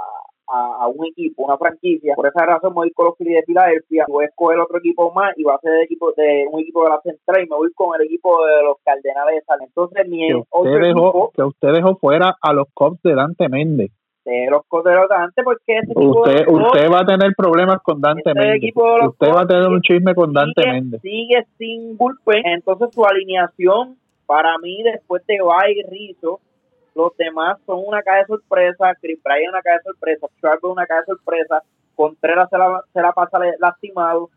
[0.52, 2.14] a, a un equipo, una franquicia.
[2.14, 4.04] Por esa razón me voy con los Phillies de Filadelfia.
[4.08, 6.84] Voy a escoger otro equipo más y va a ser el equipo de un equipo
[6.84, 9.58] de la central y me voy con el equipo de los Cardenales de San.
[9.62, 13.14] Entonces mi Que otro usted, dejó, equipo, que usted dejó fuera a los Cubs de
[13.14, 13.90] Dante Méndez.
[14.24, 18.30] de los coteros de antes porque equipo Usted, usted va a tener problemas con Dante
[18.30, 18.72] Este Méndez.
[18.74, 21.00] Usted va a tener un chisme con Dante sigue, Méndez.
[21.02, 26.38] sigue sin bullpen, entonces su alineación para mí después de Bay y Rizzo,
[26.94, 30.87] los demás son una caja de sorpresa, Chris Bryan una caja de sorpresa, Sharp una
[30.87, 31.62] caja de sorpresa,
[31.94, 34.31] Contreras se la, se la pasa lastimado.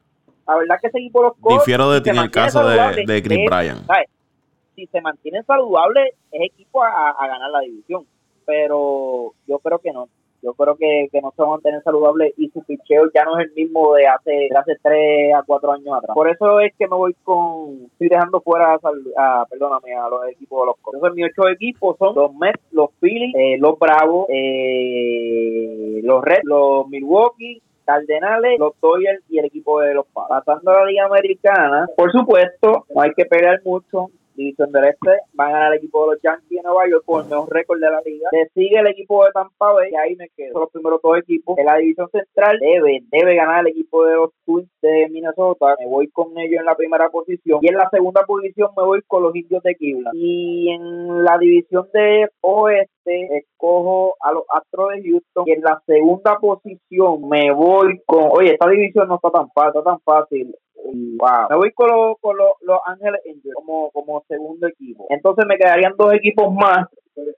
[0.48, 2.76] La verdad que ese equipo los Colts, Difiero de ti en el mantiene caso de,
[2.76, 3.86] saludable, de Chris es- Bryan.
[3.86, 4.10] ¿sabes?
[4.76, 8.06] Si se mantienen saludables, es equipo a, a ganar la división.
[8.46, 10.10] Pero yo creo que no.
[10.43, 13.39] Yo creo que, que no se van a mantener saludables y su picheo ya no
[13.39, 16.13] es el mismo de hace, de hace 3 a 4 años atrás.
[16.13, 17.86] Por eso es que me voy con.
[17.93, 18.79] Estoy dejando fuera a,
[19.41, 20.75] a- perdóname, a los equipos de los.
[20.93, 26.43] Entonces, mis ocho equipos son los Mets, los Phillies, eh, los Bravos, eh, los Reds,
[26.43, 30.43] los Milwaukee, Cardenales, los Dodgers y el equipo de los Padres.
[30.45, 34.10] Pasando a la Liga Americana, por supuesto, no hay que pelear mucho.
[34.36, 37.24] División del Este va a ganar el equipo de los Yankees de Nueva York con
[37.24, 38.30] el mejor récord de la liga.
[38.32, 40.54] Le sigue el equipo de Tampa Bay y ahí me quedo.
[40.54, 41.58] Son los primeros dos equipos.
[41.58, 45.76] En la división central debe, debe ganar el equipo de los Twins de Minnesota.
[45.80, 47.60] Me voy con ellos en la primera posición.
[47.62, 50.15] Y en la segunda posición me voy con los indios de Cleveland.
[50.15, 55.43] Y en la división de oeste escojo a los Astros de Houston.
[55.48, 58.30] Y en la segunda posición me voy con...
[58.32, 60.56] Oye, esta división no está tan fácil, está tan fácil.
[60.86, 61.48] Wow.
[61.50, 65.06] Me voy con, los- con los, los Ángeles Angels como, como segundo equipo.
[65.10, 66.88] Entonces me quedarían dos equipos más.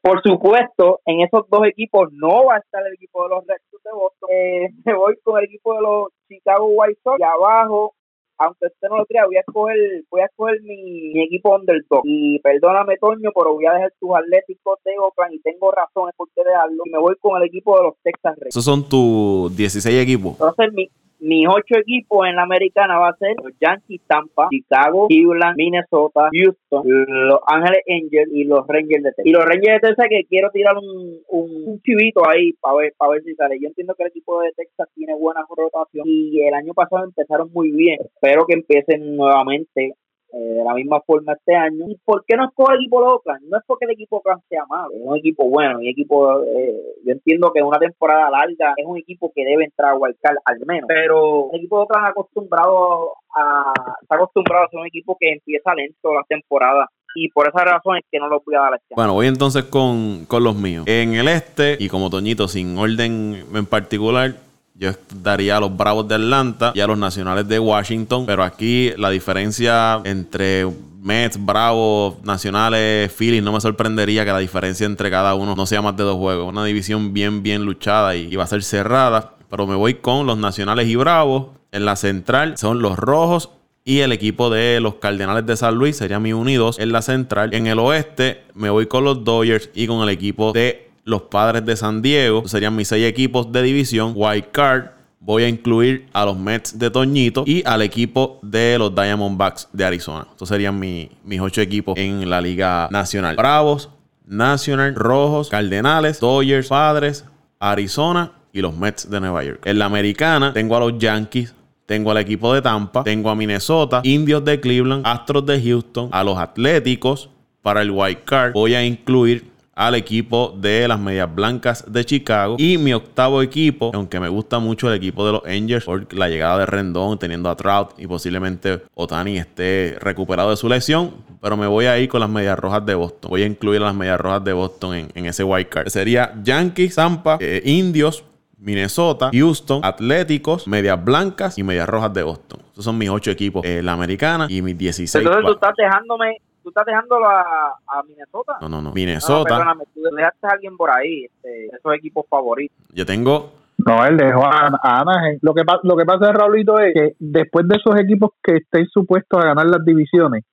[0.02, 3.58] Por supuesto, en esos dos equipos no va a estar el equipo de los Red
[3.70, 4.30] Sox de Boston.
[4.32, 7.20] Eh, me voy con el equipo de los Chicago White Sox.
[7.20, 7.94] Y abajo,
[8.38, 9.78] aunque usted no lo crea, voy a escoger,
[10.10, 12.02] voy a escoger mi, mi equipo underdog.
[12.06, 16.30] Y perdóname, Toño, pero voy a dejar tus Atléticos de Oakland y tengo razones por
[16.34, 16.84] qué dejarlo.
[16.86, 18.48] Y me voy con el equipo de los Texas Rangers.
[18.56, 20.32] Esos son tus 16 equipos.
[20.34, 20.90] Entonces, mi,
[21.26, 26.30] mis ocho equipos en la americana va a ser los Yankees, Tampa, Chicago, Cleveland, Minnesota,
[26.32, 26.84] Houston,
[27.28, 29.26] los Ángeles Angels y los Rangers de Texas.
[29.26, 33.14] Y los Rangers de Texas que quiero tirar un, un, chivito ahí para ver, para
[33.14, 33.60] ver si sale.
[33.60, 37.52] Yo entiendo que el equipo de Texas tiene buena rotación y el año pasado empezaron
[37.52, 37.98] muy bien.
[38.02, 39.96] Espero que empiecen nuevamente
[40.36, 41.86] eh, de la misma forma este año.
[41.88, 43.46] ¿Y por qué no escoge el equipo de Oakland?
[43.50, 46.44] No es porque el equipo de Oakland sea malo, es un equipo bueno, un equipo,
[46.44, 50.38] eh, yo entiendo que una temporada larga es un equipo que debe entrar a Wildcard
[50.44, 55.16] al menos, pero el equipo de Oakland acostumbrado a, está acostumbrado a ser un equipo
[55.18, 58.60] que empieza lento las temporadas y por esa razón es que no lo voy a
[58.60, 58.96] dar este año.
[58.98, 60.84] Bueno, voy entonces con, con los míos.
[60.86, 64.34] En el este, y como Toñito, sin orden en particular,
[64.78, 68.26] yo daría a los Bravos de Atlanta y a los Nacionales de Washington.
[68.26, 70.68] Pero aquí la diferencia entre
[71.02, 75.82] Mets, Bravos, Nacionales, Phillies, no me sorprendería que la diferencia entre cada uno no sea
[75.82, 76.50] más de dos juegos.
[76.50, 79.34] Una división bien, bien luchada y, va a ser cerrada.
[79.50, 81.48] Pero me voy con los Nacionales y Bravos.
[81.72, 83.50] En la central son los Rojos
[83.84, 87.54] y el equipo de los Cardenales de San Luis sería mi unidos en la central.
[87.54, 91.66] En el oeste me voy con los Dodgers y con el equipo de los Padres
[91.66, 92.48] de San Diego.
[92.48, 94.14] Serían mis seis equipos de división.
[94.16, 94.86] Wild Card.
[95.20, 99.84] Voy a incluir a los Mets de Toñito y al equipo de los Diamondbacks de
[99.86, 100.28] Arizona.
[100.30, 103.36] Estos serían mi- mis ocho equipos en la Liga Nacional.
[103.36, 103.90] Bravos,
[104.28, 107.26] Nacional, Rojos, Cardenales, Dodgers, Padres,
[107.60, 109.62] Arizona y los Mets de Nueva York.
[109.66, 111.56] En la Americana tengo a los Yankees,
[111.88, 116.24] tengo al equipo de Tampa, tengo a Minnesota, Indios de Cleveland, Astros de Houston, a
[116.24, 117.30] los Atléticos
[117.64, 118.54] para el White Card.
[118.54, 123.92] Voy a incluir al equipo de las Medias Blancas de Chicago y mi octavo equipo,
[123.94, 127.50] aunque me gusta mucho el equipo de los Angels por la llegada de Rendón, teniendo
[127.50, 132.08] a Trout y posiblemente Otani esté recuperado de su lesión, pero me voy a ir
[132.08, 133.30] con las Medias Rojas de Boston.
[133.30, 135.90] Voy a incluir a las Medias Rojas de Boston en, en ese White Card.
[135.90, 138.24] Sería Yankees, Tampa, eh, Indios,
[138.58, 142.62] Minnesota, Houston, Atléticos, Medias Blancas y Medias Rojas de Boston.
[142.72, 143.64] Esos son mis ocho equipos.
[143.66, 145.24] eh, la americana y mis 16.
[145.24, 148.58] Entonces tú estás dejándome, tú estás dejándolo a, a Minnesota.
[148.62, 148.92] No, no, no.
[148.92, 149.50] Minnesota.
[149.50, 152.76] perdóname, tú dejaste a alguien por ahí, este, esos equipos favoritos.
[152.94, 155.40] yo tengo No, él dejó a, a Anaheim.
[155.42, 159.42] Lo que, lo que pasa, Raulito, es que después de esos equipos que estén supuestos
[159.44, 160.44] a ganar las divisiones,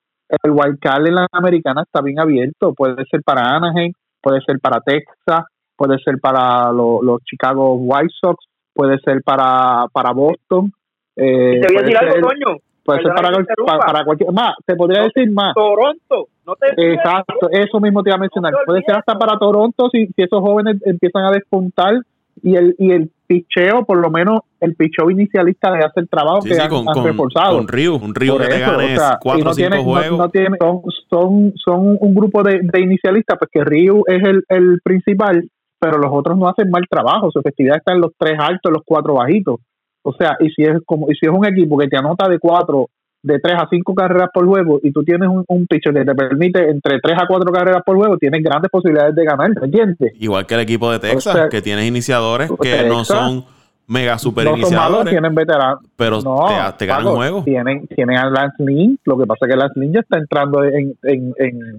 [0.42, 2.74] el wild card en la americana está bien abierto.
[2.74, 5.44] Puede ser para Anaheim, puede ser para Texas,
[5.76, 8.44] puede ser para lo- los Chicago White Sox,
[8.74, 10.72] puede ser para, para Boston.
[11.16, 12.56] eh, Y te voy a decir algo, Toño.
[12.84, 13.30] Puede ser para,
[13.66, 14.32] para, para cualquier.
[14.32, 15.04] Más, te podría No.
[15.14, 15.54] decir más.
[15.54, 18.52] Toronto, no te Exacto, eso mismo te iba a mencionar.
[18.52, 21.94] No Puede ser hasta para Toronto si, si esos jóvenes empiezan a despuntar
[22.42, 26.40] y el y el picheo, por lo menos el picheo inicialista le hace el trabajo
[26.42, 27.56] Sí, que sí, han, con, han con, reforzado.
[27.58, 29.84] con Ryu, un Ryu Por que te eso, gane o sea, cuatro no tiene- no-
[29.84, 30.18] juegos.
[30.18, 34.42] no tiene- son, son, son un grupo de, de inicialistas, pues que Ryu es el,
[34.48, 37.30] el principal, pero los otros no hacen mal trabajo.
[37.30, 39.60] Su efectividad está en los tres altos, los cuatro bajitos.
[40.02, 42.38] O sea, y si es como y si es un equipo que te anota de
[42.38, 42.88] cuatro
[43.22, 46.14] de 3 a 5 carreras por juego y tú tienes un, un pitcher que te
[46.14, 50.12] permite entre 3 a 4 carreras por juego, tienes grandes posibilidades de ganar, ¿me entiendes?
[50.18, 53.44] Igual que el equipo de Texas, que tienes iniciadores que no son
[53.86, 54.84] mega super no iniciadores.
[54.84, 55.80] Son malos, tienen veteranos.
[55.96, 57.44] Pero te, te ganan juegos.
[57.44, 60.64] Tienen, tienen a Lance Lynn, lo que pasa es que Lance Lynn ya está entrando
[60.64, 61.78] en, en, en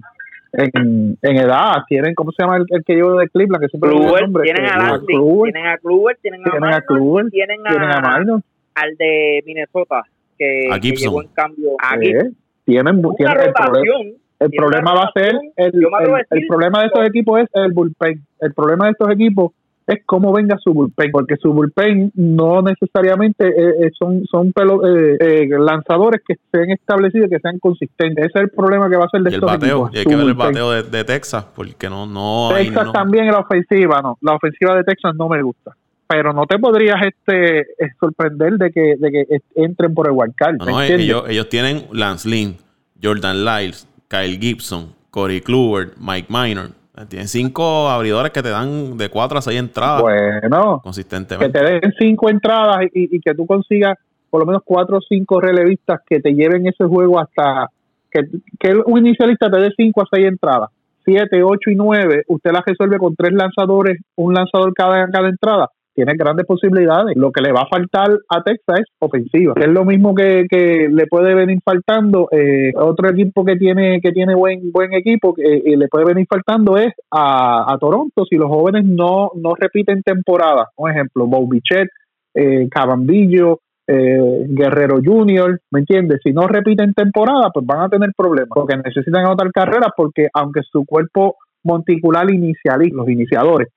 [0.56, 1.82] en, en, edad.
[1.88, 3.62] Tienen, ¿cómo se llama el, el que llevo de Cleveland?
[3.62, 7.66] Que siempre Kluber, tienen, a Lance, tienen a Kluber, tienen a tienen a Kluber, tienen
[7.66, 8.42] a, tienen a
[8.76, 10.02] al de Minnesota,
[10.38, 11.08] que, a Gibson.
[11.08, 12.36] llegó en cambio a Gibson.
[12.64, 14.00] Tienen, tienen el problema,
[14.40, 18.20] el problema va a ser, el, el, el problema de estos equipos es el bullpen.
[18.40, 19.52] El problema de estos equipos
[19.86, 25.48] es cómo venga su bullpen, porque su bullpen no necesariamente eh, eh, son son eh,
[25.58, 28.26] lanzadores que estén establecidos, que sean consistentes.
[28.26, 30.16] Ese es el problema que va a ser de estos el bateo, Y hay que
[30.16, 32.06] ver el bateo de, Texas, porque no...
[32.06, 34.16] no Texas también en la ofensiva, no.
[34.22, 35.76] La ofensiva de Texas no me gusta.
[36.06, 37.66] Pero no te podrías este
[37.98, 39.24] sorprender de que, de que
[39.54, 40.56] entren por el wildcard.
[40.56, 42.56] No, ellos, ellos tienen Lance Lynn,
[43.02, 46.70] Jordan Lyles, Kyle Gibson, Corey Kluber, Mike Minor
[47.08, 50.02] tienen cinco abridores que te dan de cuatro a seis entradas.
[50.02, 51.52] Bueno, consistentemente.
[51.52, 53.98] Que te den cinco entradas y, que tú consigas
[54.30, 57.68] por lo menos cuatro o cinco relevistas que te lleven ese juego hasta
[58.10, 58.28] que,
[58.58, 60.70] que un inicialista te dé cinco a seis entradas.
[61.04, 65.70] Siete, ocho y nueve, usted las resuelve con tres lanzadores, un lanzador cada, cada entrada
[65.94, 67.16] tiene grandes posibilidades.
[67.16, 69.54] Lo que le va a faltar a Texas es ofensiva.
[69.56, 70.46] Es lo mismo que,
[70.90, 75.42] le puede venir faltando eh, otro equipo que tiene que tiene buen buen equipo que
[75.42, 80.68] eh, le puede venir faltando es a, Toronto si los jóvenes no no repiten temporada.
[80.74, 81.88] Por ejemplo, Bobichet,
[82.34, 86.20] eh, Cabambillo, eh, Guerrero Junior, ¿me entiendes?
[86.22, 90.60] Si no repiten temporada, pues van a tener problemas porque necesitan anotar carreras porque aunque
[90.62, 93.68] su cuerpo monticular inicial, los iniciadores,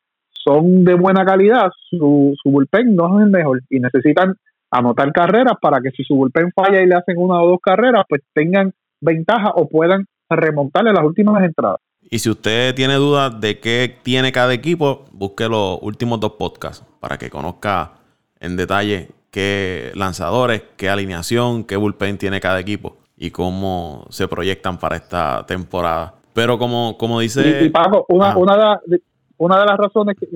[0.47, 4.35] son de buena calidad, su, su bullpen no es el mejor y necesitan
[4.71, 8.03] anotar carreras para que si su bullpen falla y le hacen una o dos carreras,
[8.07, 11.79] pues tengan ventaja o puedan remontarle las últimas entradas.
[12.09, 16.85] Y si usted tiene dudas de qué tiene cada equipo, busque los últimos dos podcasts
[17.01, 17.93] para que conozca
[18.39, 24.77] en detalle qué lanzadores, qué alineación, qué bullpen tiene cada equipo y cómo se proyectan
[24.77, 26.13] para esta temporada.
[26.33, 27.65] Pero como, como dice...
[27.65, 29.01] Y, Paco, una, una, de,
[29.37, 30.27] una de las razones, que,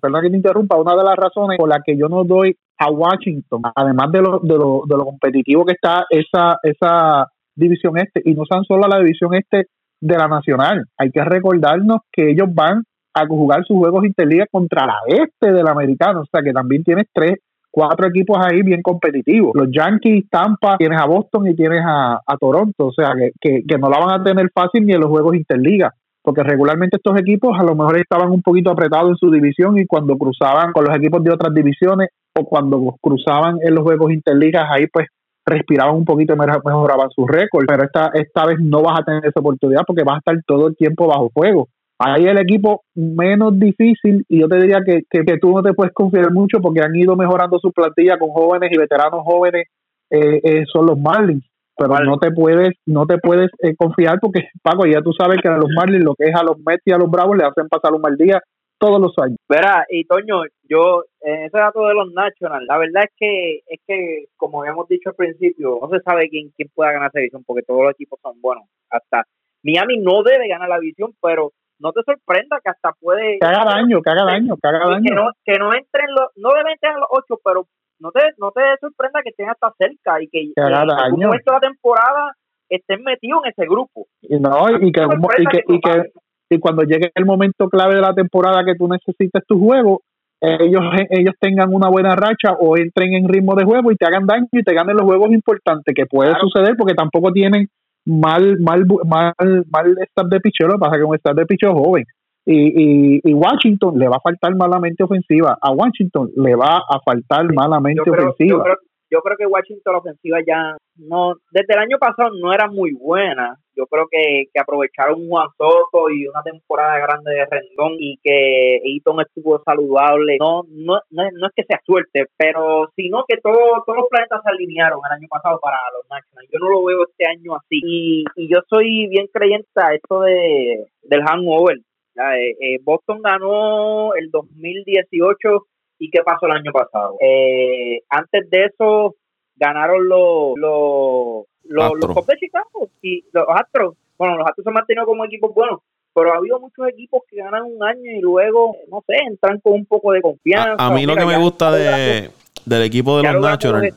[0.00, 2.90] perdón que me interrumpa, una de las razones por las que yo no doy a
[2.90, 8.22] Washington, además de lo, de lo, de lo competitivo que está esa, esa división este,
[8.24, 9.66] y no son solo la división este
[10.00, 12.84] de la nacional, hay que recordarnos que ellos van
[13.14, 17.06] a jugar sus juegos interligas contra la este del americano, o sea que también tienes
[17.12, 17.38] tres,
[17.70, 19.52] cuatro equipos ahí bien competitivos.
[19.54, 23.78] Los Yankees, Tampa, tienes a Boston y tienes a, Toronto, o sea que, que, que,
[23.78, 25.94] no la van a tener fácil ni en los juegos interligas
[26.26, 29.86] porque regularmente estos equipos a lo mejor estaban un poquito apretados en su división y
[29.86, 34.66] cuando cruzaban con los equipos de otras divisiones o cuando cruzaban en los juegos interligas
[34.68, 35.06] ahí pues
[35.46, 39.24] respiraban un poquito y mejoraban sus récords, pero esta, esta vez no vas a tener
[39.24, 41.68] esa oportunidad porque vas a estar todo el tiempo bajo fuego.
[41.96, 45.94] Ahí el equipo menos difícil y yo te diría que, que, tú no te puedes
[45.94, 49.68] confiar mucho porque han ido mejorando su plantilla con jóvenes y veteranos jóvenes,
[50.10, 51.44] eh, eh, son los Marlins
[51.76, 55.48] pero no te puedes no te puedes eh, confiar porque Paco ya tú sabes que
[55.48, 57.68] a los Marlins lo que es a los Mets y a los Bravos le hacen
[57.68, 58.40] pasar un mal día
[58.78, 59.38] todos los años.
[59.48, 63.80] Verá, y Toño, yo en ese dato de los Nationals, la verdad es que es
[63.86, 67.44] que como habíamos dicho al principio, no se sabe quién quién pueda ganar esa división
[67.46, 68.64] porque todos los equipos son buenos.
[68.90, 69.24] Hasta
[69.62, 73.64] Miami no debe ganar la división, pero no te sorprenda que hasta puede que haga
[73.64, 75.04] daño, que haga daño, que haga daño.
[75.04, 77.66] Que no, que no entren los, no deben entrar los ocho, pero
[77.98, 81.56] no te, no te sorprenda que estén hasta cerca y que, en algún momento de
[81.56, 82.32] la temporada
[82.68, 84.06] estén metidos en ese grupo.
[84.22, 86.10] Y no, y que, y que, y que,
[86.50, 90.00] y cuando llegue el momento clave de la temporada que tú necesites tu juego,
[90.40, 94.26] ellos ellos tengan una buena racha o entren en ritmo de juego y te hagan
[94.26, 97.68] daño y te ganen los juegos importantes que puede suceder porque tampoco tienen
[98.04, 102.04] mal mal mal mal staff de pichero, pasa que un staff de pichero joven
[102.46, 105.58] y, y, Washington le va a faltar malamente ofensiva.
[105.60, 108.64] A Washington le va a faltar malamente ofensiva.
[109.08, 112.92] Yo creo, que Washington la ofensiva ya no, desde el año pasado no era muy
[112.92, 113.56] buena.
[113.76, 118.18] Yo creo que, que aprovecharon un Juan Soto y una temporada grande de Rendón y
[118.22, 120.36] que Eaton estuvo saludable.
[120.40, 124.50] No, no, no, es que sea suerte, pero sino que todo, todos los planetas se
[124.50, 126.48] alinearon el año pasado para los Nationals.
[126.52, 127.80] Yo no lo veo este año así.
[127.84, 131.78] Y, y yo soy bien creyente a esto de, del hangover
[132.16, 135.66] eh, eh, Boston ganó el 2018
[135.98, 137.16] y qué pasó el año pasado.
[137.20, 139.16] Eh, antes de eso
[139.56, 143.96] ganaron los los los, los de Chicago y los Astros.
[144.18, 145.80] Bueno, los Astros se han mantenido como equipos buenos,
[146.14, 149.74] pero ha habido muchos equipos que ganan un año y luego, no sé, entran con
[149.74, 150.76] un poco de confianza.
[150.78, 152.30] A, mí lo que me gusta de,
[152.64, 153.94] del equipo de los Nationals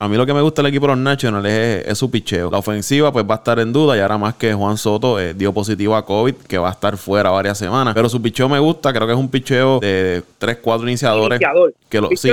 [0.00, 2.52] A mí lo que me gusta del equipo de los Nationals es, su picheo.
[2.52, 5.34] La ofensiva pues va a estar en duda y ahora más que Juan Soto eh,
[5.34, 7.94] dio positivo a COVID, que va a estar fuera varias semanas.
[7.94, 11.40] Pero su picheo me gusta, creo que es un picheo de 3, 4 iniciadores.
[11.88, 12.30] Que, lo, sí,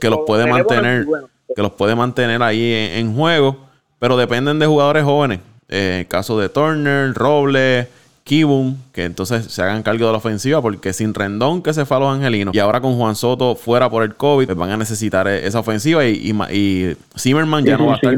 [0.00, 1.06] que los puede mantener,
[1.54, 3.58] que los puede mantener ahí en, juego.
[3.98, 5.40] Pero dependen de jugadores jóvenes.
[5.68, 7.88] Eh, en el caso de Turner, Robles
[8.24, 11.96] Kibum, que entonces se hagan cargo de la ofensiva, porque sin Rendón que se fue
[11.96, 14.76] a los angelinos y ahora con Juan Soto fuera por el COVID, pues van a
[14.76, 18.16] necesitar e-, esa ofensiva y, y, Zimmerman ya no va a estar.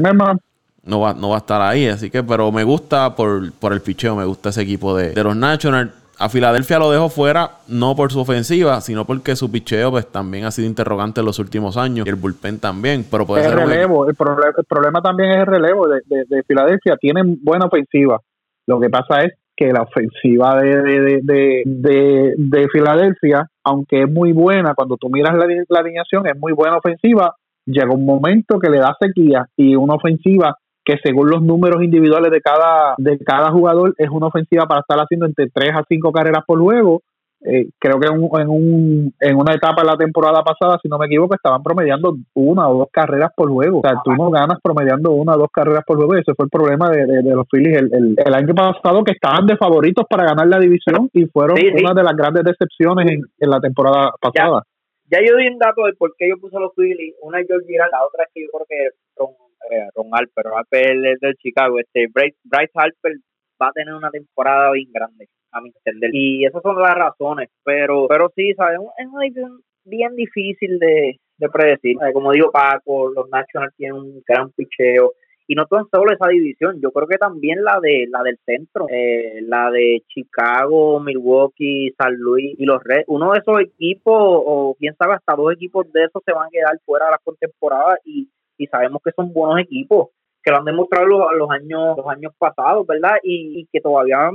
[0.83, 3.81] No va, no va a estar ahí, así que, pero me gusta por, por el
[3.81, 5.91] picheo, me gusta ese equipo de, los Nationals.
[6.17, 10.45] A Filadelfia lo dejo fuera, no por su ofensiva, sino porque su picheo pues también
[10.45, 14.07] ha sido interrogante en los últimos años y el bullpen también, pero puede el relevo,
[14.07, 18.21] el, problema también es el relevo de, de, de Filadelfia, tienen buena ofensiva,
[18.67, 24.11] lo que pasa es que la ofensiva de, de, de, de, de Filadelfia, aunque es
[24.11, 27.35] muy buena, cuando tú miras la, la alineación, es muy buena ofensiva,
[27.65, 32.31] llega un momento que le da sequía y una ofensiva que según los números individuales
[32.31, 36.11] de cada, de cada jugador es una ofensiva para estar haciendo entre 3 a 5
[36.11, 37.01] carreras por juego
[37.47, 41.05] eh, creo que en, un, en una etapa de la temporada pasada, si no me
[41.05, 43.79] equivoco, estaban promediando una o dos carreras por juego.
[43.79, 46.45] O sea, tú no ganas promediando una o dos carreras por juego y ese fue
[46.45, 50.47] el problema de, los Phillies el, el, año pasado, que estaban de favoritos para ganar
[50.47, 54.63] la división y fueron una de las grandes decepciones en, en la temporada pasada.
[55.11, 57.15] Ya, yo di un dato de por qué yo puse a los Phillies.
[57.21, 59.29] Una es George Girard, la otra es que yo creo que Ron,
[59.69, 61.77] eh, Ron Harper, Harper es del Chicago.
[61.79, 63.13] Este, Bryce, Bryce Harper
[63.61, 66.11] va a tener una temporada bien grande a mi entender.
[66.13, 71.19] Y esas son las razones, pero pero sí, sabemos es una división bien difícil de,
[71.51, 71.97] predecir.
[72.13, 75.13] Como digo, Paco, los Nationals tienen un gran picheo.
[75.47, 78.87] Y no tan solo esa división, yo creo que también la de la del centro,
[78.89, 83.05] eh, la de Chicago, Milwaukee, San Luis y los Reds.
[83.07, 86.49] Uno de esos equipos, o quién sabe, hasta dos equipos de esos se van a
[86.49, 88.27] quedar fuera de la temporada y,
[88.57, 90.09] y sabemos que son buenos equipos
[90.41, 93.17] que lo han demostrado los, los años los años pasados, ¿verdad?
[93.23, 94.29] Y que todavía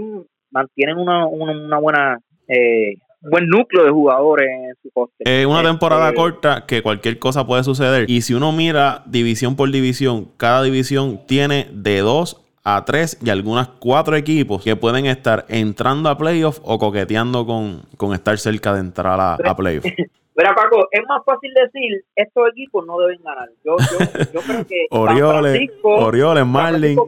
[0.51, 5.25] mantienen una, una, buena eh, buen núcleo de jugadores en su coste.
[5.25, 8.09] Es una temporada este, corta que cualquier cosa puede suceder.
[8.09, 13.31] Y si uno mira división por división, cada división tiene de dos a tres y
[13.31, 18.75] algunas cuatro equipos que pueden estar entrando a playoffs o coqueteando con, con estar cerca
[18.75, 19.93] de entrar a, a playoffs.
[20.37, 23.51] Mira, Paco, es más fácil decir, estos equipos no deben ganar.
[23.63, 26.99] Yo, yo, yo creo que Orioles, Orioles, Marlin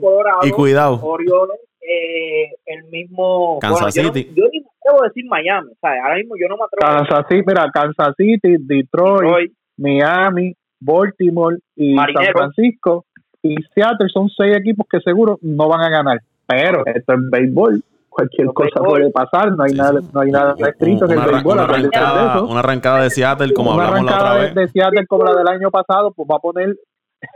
[0.43, 1.01] y cuidado.
[1.03, 4.33] Orioles, eh, el mismo Kansas City.
[4.35, 6.99] Yo, ni me atrevo a decir Miami, o sea, ahora mismo yo no me atrevo
[6.99, 13.05] Kansas City, mira, Kansas City, Detroit, Miami, Baltimore y San Francisco
[13.43, 16.20] y Seattle son seis equipos que seguro no van a ganar.
[16.47, 21.07] Pero esto es béisbol cualquier cosa puede pasar, no hay nada, no hay nada escrito
[21.07, 21.55] en el béisbol.
[21.55, 24.55] Una arrancada, una arrancada de Seattle como hablamos la otra vez.
[24.55, 26.76] de Seattle como la del año pasado, pues va a poner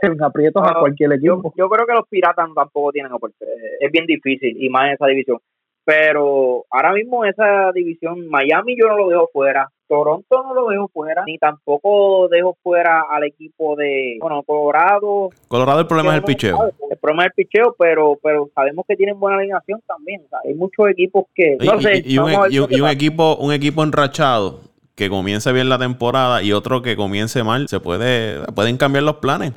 [0.01, 1.53] en aprietos a cualquier equipo.
[1.55, 3.57] Yo, creo que los Piratas tampoco tienen oportunidad.
[3.79, 5.39] Es bien difícil, y más en esa división.
[5.85, 10.89] Pero ahora mismo esa división, Miami yo no lo dejo fuera, Toronto no lo dejo
[10.89, 15.29] fuera, ni tampoco dejo fuera al equipo de, bueno, Colorado.
[15.47, 16.73] Colorado el problema es el picheo.
[16.91, 20.23] El problema es el picheo, pero pero sabemos que tienen buena alineación también.
[20.43, 24.59] hay muchos equipos que, no sé, y, un, y un equipo un equipo enrachado
[24.93, 29.17] que comience bien la temporada y otro que comience mal, se puede pueden cambiar los
[29.17, 29.53] planes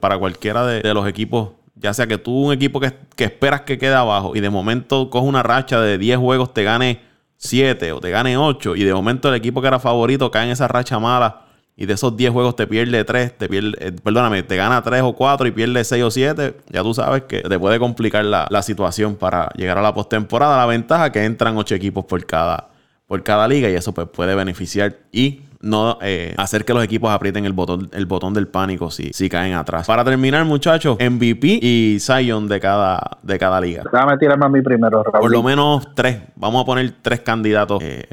[0.00, 1.50] para cualquiera de, los equipos.
[1.74, 5.26] Ya sea que tú un equipo que, esperas que quede abajo y de momento coge
[5.26, 7.00] una racha de 10 juegos, te gane
[7.36, 10.52] 7 o te gane 8 y de momento el equipo que era favorito cae en
[10.52, 11.42] esa racha mala
[11.76, 15.02] y de esos 10 juegos te pierde 3, te pierde, eh, perdóname, te gana 3
[15.02, 18.46] o 4 y pierde 6 o 7, ya tú sabes que te puede complicar la,
[18.48, 20.56] la situación para llegar a la postemporada.
[20.56, 22.70] La ventaja es que entran 8 equipos por cada,
[23.06, 27.10] por cada liga y eso pues puede beneficiar y no eh, hacer que los equipos
[27.10, 29.86] aprieten el botón, el botón del pánico si, si caen atrás.
[29.86, 33.84] Para terminar, muchachos, MVP y Zion de cada, de cada liga.
[33.90, 36.22] Déjame tirarme a mí primero, Por lo menos tres.
[36.36, 38.06] Vamos a poner tres candidatos eh,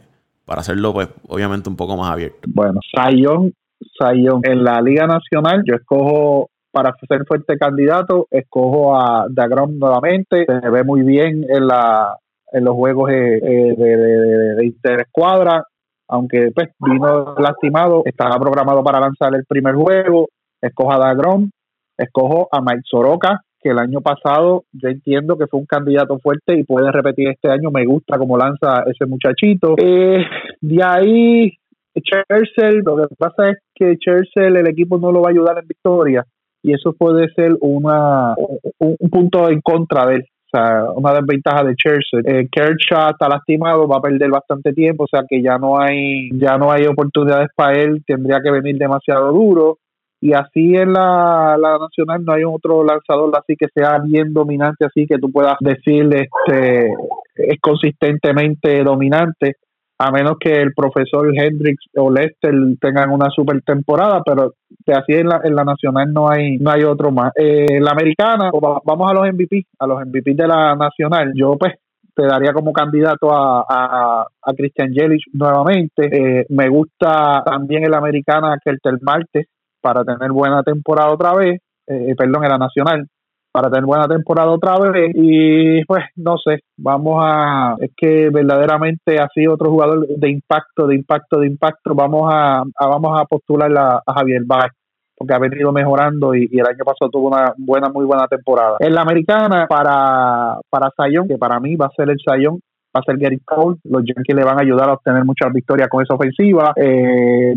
[0.45, 2.39] para hacerlo, pues, obviamente un poco más abierto.
[2.47, 3.53] Bueno, Zion,
[3.97, 4.41] Zion.
[4.43, 10.45] En la Liga Nacional, yo escojo para ser fuerte candidato, escojo a Dagrom nuevamente.
[10.45, 12.17] Se ve muy bien en la
[12.51, 15.65] en los juegos eh, de, de, de, de interescuadra
[16.14, 20.30] aunque pues vino lastimado, estaba programado para lanzar el primer juego,
[20.61, 21.49] escojo a Dagrom,
[21.97, 26.55] escojo a Mike Soroka, que el año pasado yo entiendo que fue un candidato fuerte
[26.55, 29.74] y puede repetir este año, me gusta cómo lanza ese muchachito.
[29.80, 30.24] Eh,
[30.61, 31.51] de ahí,
[31.95, 35.68] Churchill, lo que pasa es que Churchill el equipo no lo va a ayudar en
[35.68, 36.24] victoria
[36.61, 38.36] y eso puede ser una,
[38.78, 40.26] un punto en contra de él
[40.58, 42.20] sea, una desventaja de Chelsea.
[42.26, 46.30] Eh, Kershaw está lastimado, va a perder bastante tiempo, o sea que ya no hay,
[46.34, 49.80] ya no hay oportunidades para él, tendría que venir demasiado duro.
[50.22, 54.86] y así en la, la nacional no hay otro lanzador así que sea bien dominante,
[54.86, 56.93] así que tú puedas decirle este,
[57.36, 59.58] es consistentemente dominante
[60.04, 64.54] a menos que el profesor Hendricks o Lester tengan una super temporada, pero
[64.86, 67.32] de así en la, en la nacional no hay no hay otro más.
[67.36, 68.51] Eh, la americana,
[68.86, 71.32] vamos a los MVP, a los MVP de la nacional.
[71.36, 71.74] Yo pues
[72.14, 76.06] te daría como candidato a, a, Christian Yelich nuevamente.
[76.06, 79.47] Eh, me gusta también en la americana el Marte
[79.82, 83.08] para tener buena temporada otra vez, eh, perdón, en la nacional
[83.54, 89.22] para tener buena temporada otra vez y pues no sé, vamos a, es que verdaderamente
[89.22, 93.72] ha sido otro jugador de impacto, de impacto, de impacto, vamos a, vamos a postular
[93.78, 94.72] a, Javier Báez
[95.16, 98.78] porque ha venido mejorando y, el año pasado tuvo una buena, muy buena temporada.
[98.80, 102.60] En la americana, para, para Sayón, que para mí va a ser el Sayón,
[102.95, 105.88] va a ser Gary Cole, los Yankees le van a ayudar a obtener muchas victorias
[105.89, 106.74] con esa ofensiva.
[106.76, 107.54] Eh,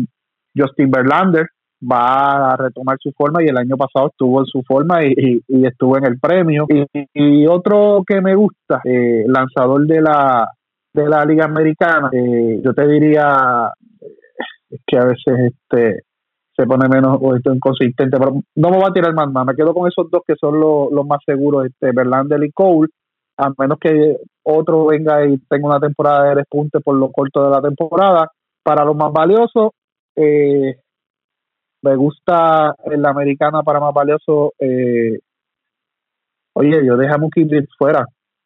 [0.55, 1.47] Justin Verlander,
[1.81, 5.97] va a retomar su forma y el año pasado estuvo en su forma y, estuvo
[5.97, 6.65] en el premio.
[7.13, 10.49] Y, otro que me gusta, eh, lanzador de la,
[10.93, 13.71] de la Liga Americana, eh, yo te diría
[14.85, 16.01] que a veces este
[16.55, 19.53] se pone menos o esto inconsistente, pero no me va a tirar más más, me
[19.53, 22.89] quedo con esos dos que son los, los más seguros, este Verlander y Cole,
[23.37, 27.49] a menos que otro venga y tenga una temporada de despunte por lo corto de
[27.51, 28.31] la temporada.
[28.63, 29.71] Para los más valiosos,
[30.15, 30.77] eh,
[31.87, 34.53] me gusta en la americana para más valioso.
[34.59, 35.19] Eh,
[36.53, 38.05] oye, yo dejé a Mookie Betts fuera.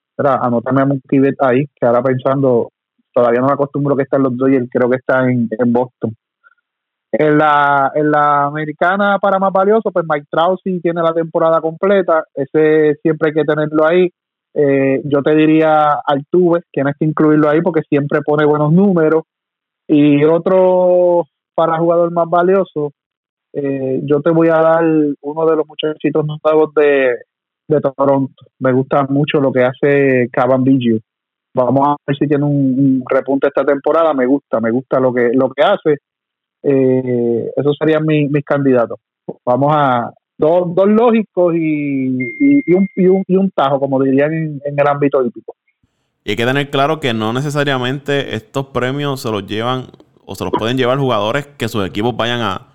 [0.09, 2.69] Espera, anótame a Mookie ahí, que ahora pensando,
[3.13, 6.15] todavía no me acostumbro que están los Dodgers, creo que está en, Boston.
[7.11, 12.25] En la, en la americana para más valioso, pues Mike Trout tiene la temporada completa,
[12.33, 14.09] ese siempre hay que tenerlo ahí.
[14.53, 19.23] Eh, yo te diría Altuve, tienes que incluirlo ahí porque siempre pone buenos números.
[19.87, 21.25] Y otro
[21.55, 22.93] para jugador más valioso,
[23.53, 24.83] eh, yo te voy a dar
[25.21, 27.15] uno de los muchachitos nuevos de,
[27.67, 28.45] de Toronto.
[28.59, 30.99] Me gusta mucho lo que hace Cavan Biggio.
[31.53, 34.13] Vamos a ver si tiene un, repunte esta temporada.
[34.13, 35.97] Me gusta, me gusta lo que lo que hace.
[36.63, 38.99] Eh, esos serían mis, mis candidatos.
[39.45, 42.05] Vamos a dos, dos lógicos y,
[42.39, 45.55] y, un, y, un, y un tajo, como dirían en, en el ámbito hípico.
[46.23, 49.87] Y hay que tener claro que no necesariamente estos premios se los llevan
[50.23, 52.70] o se los pueden llevar jugadores que sus equipos vayan a,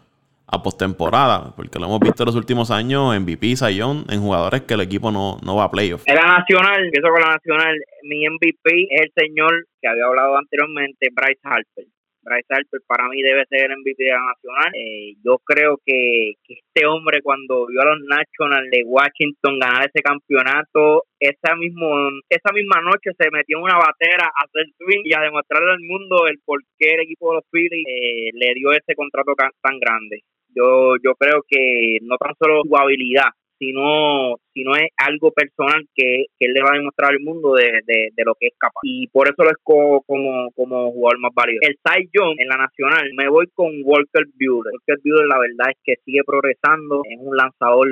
[0.47, 4.62] a postemporada, porque lo hemos visto en los últimos años en MVP, Sayón, en jugadores
[4.62, 6.03] que el equipo no, no va a playoff.
[6.07, 10.36] En la nacional, empiezo con la nacional, mi MVP es el señor que había hablado
[10.36, 11.86] anteriormente, Bryce Harper.
[12.26, 14.72] Bryce Harper para mí debe ser el MVP de la Nacional.
[14.74, 20.03] Eh, yo creo que, este hombre cuando vio a los Nationals de Washington ganar ese
[20.03, 21.86] campeonato, esa, mismo,
[22.28, 25.80] esa misma noche se metió en una batera a hacer swing y a demostrarle al
[25.80, 29.78] mundo el por qué el equipo de los Phillies eh, le dio ese contrato tan
[29.78, 30.22] grande.
[30.57, 36.26] Yo, yo creo que no tan solo su habilidad, sino, sino es algo personal que,
[36.38, 38.80] él le va a demostrar al mundo de, de, lo que es capaz.
[38.82, 41.61] Y por eso lo escojo como, como jugador más válido.
[41.62, 44.72] El Cy Young en la nacional, me voy con Walker Buehler.
[44.72, 47.88] Walker Buehler la verdad es que sigue progresando, es un lanzador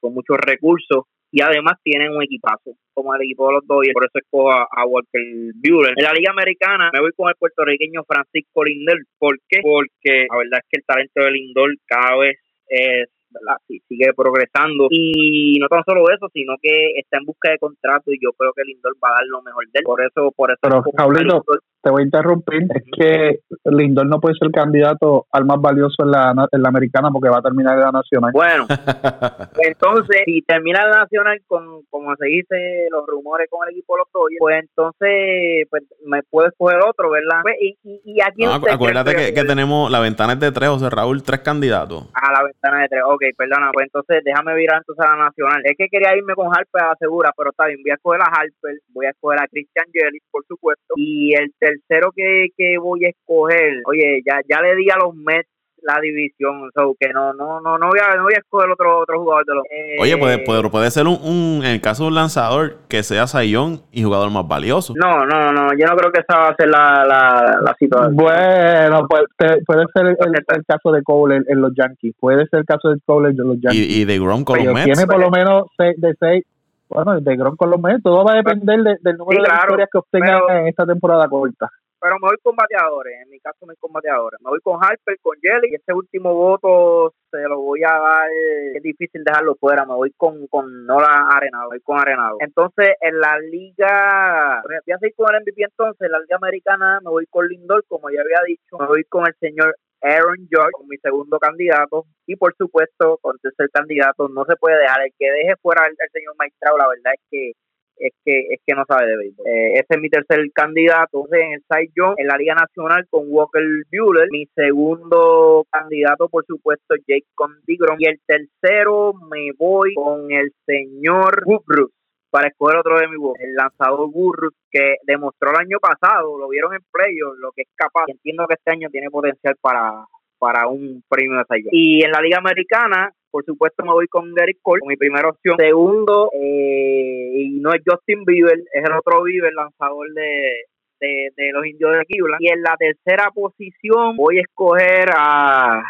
[0.00, 1.04] con muchos recursos
[1.34, 4.86] y además tienen un equipazo como el equipo de los Dodgers, por eso escojo a,
[4.86, 5.20] Walker
[5.56, 5.94] Buehler.
[5.96, 8.98] En la Liga Americana me voy con el puertorriqueño Francisco Lindor.
[9.18, 9.58] ¿Por qué?
[9.60, 13.58] Porque la verdad es que el talento de Lindor cada vez es ¿verdad?
[13.66, 14.86] sigue progresando.
[14.90, 18.52] Y no tan solo eso, sino que está en busca de contrato y yo creo
[18.52, 19.84] que Lindor va a dar lo mejor de él.
[19.84, 20.58] Por eso, por eso.
[20.62, 21.42] Pero, Paulito,
[21.82, 22.62] te voy a interrumpir.
[22.74, 27.10] Es que Lindor no puede ser candidato al más valioso en la, en la americana
[27.12, 28.30] porque va a terminar en la nacional.
[28.32, 28.66] Bueno,
[29.58, 33.98] entonces, si termina la nacional con, como se dice, los rumores con el equipo de
[33.98, 37.42] los Dodgers, pues entonces, pues me puedes coger otro, ¿verdad?
[37.42, 41.22] Pues, y, y, aquí acuérdate que, que, tenemos la ventana es de tres, José Raúl,
[41.22, 42.08] tres candidatos.
[42.14, 45.62] A la ventana de tres, ok perdona, pues entonces déjame virar entonces a la nacional.
[45.64, 48.30] Es que quería irme con Harper a segura, pero está bien, voy a escoger a
[48.30, 50.94] Harper, voy a escoger a Christian Jelly, por supuesto.
[50.96, 55.14] Y el tercero que, que voy a escoger, oye, ya, ya le di a los
[55.14, 55.53] Mets
[55.84, 59.00] la división, so que no, no, no, no voy a, no voy a escoger otro,
[59.00, 59.64] otro jugador de los.
[60.00, 63.82] Oye, puede, puede, puede ser un, en el caso de un lanzador que sea Sayón
[63.92, 64.94] y jugador más valioso.
[64.96, 68.16] No, no, no, yo no creo que esa va a ser la, la, la situación.
[68.16, 72.90] Bueno, puede, puede ser el, caso de Cole en, los Yankees, puede ser el caso
[72.90, 73.90] de Cole en los Yankees.
[73.90, 74.84] Y, de Grom con los Mets.
[74.84, 76.44] Tiene por lo menos de seis
[76.88, 79.98] bueno, de Grom con los Mets, todo va a depender del número de victorias que
[79.98, 81.70] obtenga en esta temporada corta
[82.04, 84.38] pero me voy con bateadores, en mi caso me voy con bateadores.
[84.42, 88.28] Me voy con Harper, con Jelly, y ese último voto se lo voy a dar,
[88.74, 92.36] es difícil dejarlo fuera, me voy con, con Nola Arenado, voy con Arenado.
[92.40, 97.00] Entonces, en la liga, voy a seguir con el MVP entonces, en la liga americana
[97.02, 100.72] me voy con Lindor, como ya había dicho, me voy con el señor Aaron George
[100.72, 105.12] como mi segundo candidato y por supuesto con tercer candidato no se puede dejar el
[105.18, 107.52] que deje fuera al, señor Maestrao la verdad es que
[107.96, 109.46] es que es que no sabe de béisbol.
[109.46, 113.24] Eh, ese es mi tercer candidato en el Cy Young en la Liga Nacional con
[113.28, 114.28] Walker Buehler.
[114.30, 117.96] Mi segundo candidato, por supuesto, Jake Condigron.
[117.98, 121.92] Y el tercero me voy con el señor Woodruff
[122.34, 126.48] para escoger otro de mi voz, el lanzador Burrus, que demostró el año pasado, lo
[126.48, 128.06] vieron en playoff, lo que es capaz.
[128.08, 130.04] Entiendo que este año tiene potencial para,
[130.36, 131.68] para un premio de Sayón.
[131.70, 135.28] Y en la Liga Americana, por supuesto, me voy con Gary Cole, con mi primera
[135.28, 135.56] opción.
[135.58, 140.66] Segundo, eh, y no es Justin Bieber, es el otro Bieber, lanzador de,
[141.00, 142.40] de, los indios de Cleveland.
[142.40, 145.82] Y en la tercera posición voy a escoger a...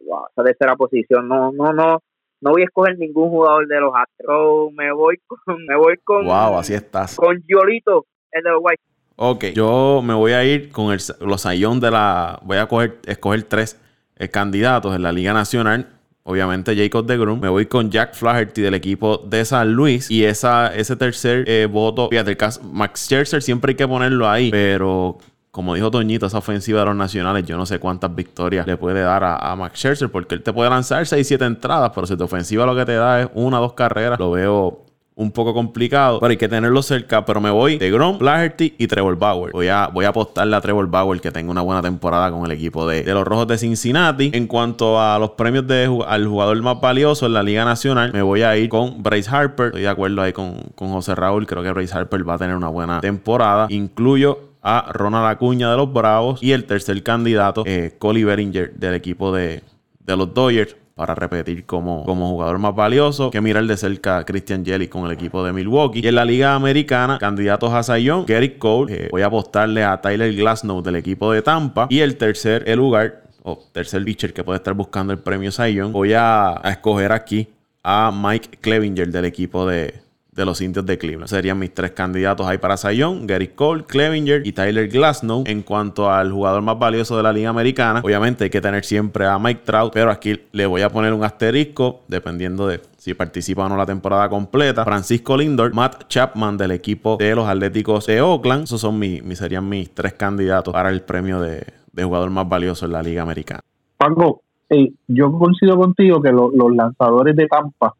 [0.00, 1.98] Wow, esa tercera posición, no, no, no
[2.40, 4.72] no voy a escoger ningún jugador de los Astros.
[4.72, 6.24] me voy con, me voy con.
[6.24, 7.16] Wow, así estás.
[7.16, 8.82] Con Yolito, el de los White.
[9.16, 12.40] Ok, yo me voy a ir con el, los Sayón de la.
[12.44, 13.78] Voy a coger, escoger tres
[14.16, 15.97] eh, candidatos en la Liga Nacional.
[16.28, 17.40] Obviamente Jacob de Grum.
[17.40, 20.10] Me voy con Jack Flaherty del equipo de San Luis.
[20.10, 24.28] Y esa, ese tercer eh, voto, fíjate, el caso, Max Scherzer siempre hay que ponerlo
[24.28, 24.50] ahí.
[24.50, 25.16] Pero
[25.50, 29.00] como dijo Toñito, esa ofensiva de los nacionales, yo no sé cuántas victorias le puede
[29.00, 32.66] dar a, Max Scherzer, porque él te puede lanzar 6-7 entradas, pero si tu ofensiva
[32.66, 34.84] lo que te da es una o dos carreras, lo veo
[35.18, 37.24] un poco complicado, pero hay que tenerlo cerca.
[37.24, 39.52] Pero me voy de Grom, Flaherty y Trevor Bauer.
[39.52, 42.52] Voy a, voy a apostarle a Trevor Bauer que tenga una buena temporada con el
[42.52, 44.30] equipo de, los Rojos de Cincinnati.
[44.32, 48.22] En cuanto a los premios de, al jugador más valioso en la Liga Nacional, me
[48.22, 49.66] voy a ir con Bryce Harper.
[49.66, 51.46] Estoy de acuerdo ahí con, con José Raúl.
[51.46, 53.66] Creo que Bryce Harper va a tener una buena temporada.
[53.70, 58.94] Incluyo a Ronald Acuña de los Bravos y el tercer candidato, eh, Coley Beringer del
[58.94, 59.62] equipo de,
[60.06, 63.30] los Dodgers para repetir como, como jugador más valioso.
[63.30, 66.00] Que mirar de cerca a Christian Jelly con el equipo de Milwaukee.
[66.02, 68.92] Y en la Liga Americana, candidatos a Zion, Gary Cole.
[68.92, 71.86] Eh, voy a apostarle a Tyler Glasnow del equipo de Tampa.
[71.88, 75.92] Y el tercer el lugar, o tercer pitcher que puede estar buscando el premio Zion,
[75.92, 77.46] voy a escoger aquí
[77.84, 79.94] a Mike Clevinger del equipo de,
[80.38, 81.28] de los indios de Cleveland.
[81.28, 85.42] Serían mis tres candidatos ahí para Zion, Gary Cole, Clevinger y Tyler Glasnow.
[85.46, 89.26] En cuanto al jugador más valioso de la liga americana, obviamente hay que tener siempre
[89.26, 93.66] a Mike Trout, pero aquí le voy a poner un asterisco dependiendo de si participa
[93.66, 94.84] o no la temporada completa.
[94.84, 98.64] Francisco Lindor, Matt Chapman del equipo de los Atléticos de Oakland.
[98.64, 101.64] Esos son mis, serían mis tres candidatos para el premio de,
[102.00, 103.60] jugador más valioso en la liga americana.
[103.96, 107.94] Paco, eh, yo coincido contigo que los lanzadores de Tampa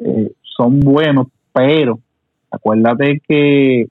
[0.00, 1.98] eh, son buenos, pero
[2.50, 3.86] acuérdate que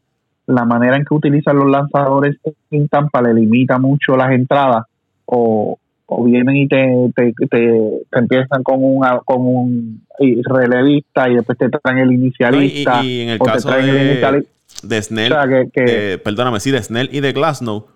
[0.46, 2.38] la manera en que utilizan los lanzadores
[2.70, 4.86] en Tampa le limita mucho las entradas
[5.26, 5.80] o,
[6.24, 7.80] vienen y te, te, te,
[8.12, 10.06] empiezan con, una, con un
[10.44, 13.04] relevista y después te traen el inicialista.
[13.04, 15.34] y, en el caso de, Snell,
[15.74, 17.88] eh, perdóname, sí, de Snell y de Glasnow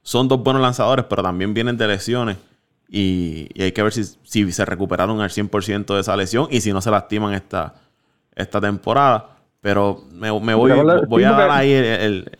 [0.00, 2.38] son dos buenos lanzadores, pero también vienen de lesiones.
[2.88, 6.72] Y, hay que ver si, si se recuperaron al 100% de esa lesión y si
[6.72, 7.74] no se lastiman esta,
[8.38, 9.26] esta temporada.
[9.60, 10.72] Pero me, me voy,
[11.08, 12.30] voy a dar ahí el.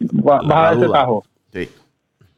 [0.00, 1.24] Vas a ese tajo.
[1.52, 1.68] Sí.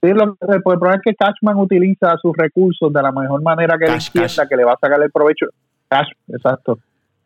[0.00, 3.86] Sí, lo, el problema es que Cashman utiliza sus recursos de la mejor manera que
[3.86, 5.46] él entienda, que le va a sacar el provecho.
[5.88, 6.78] Cash, exacto.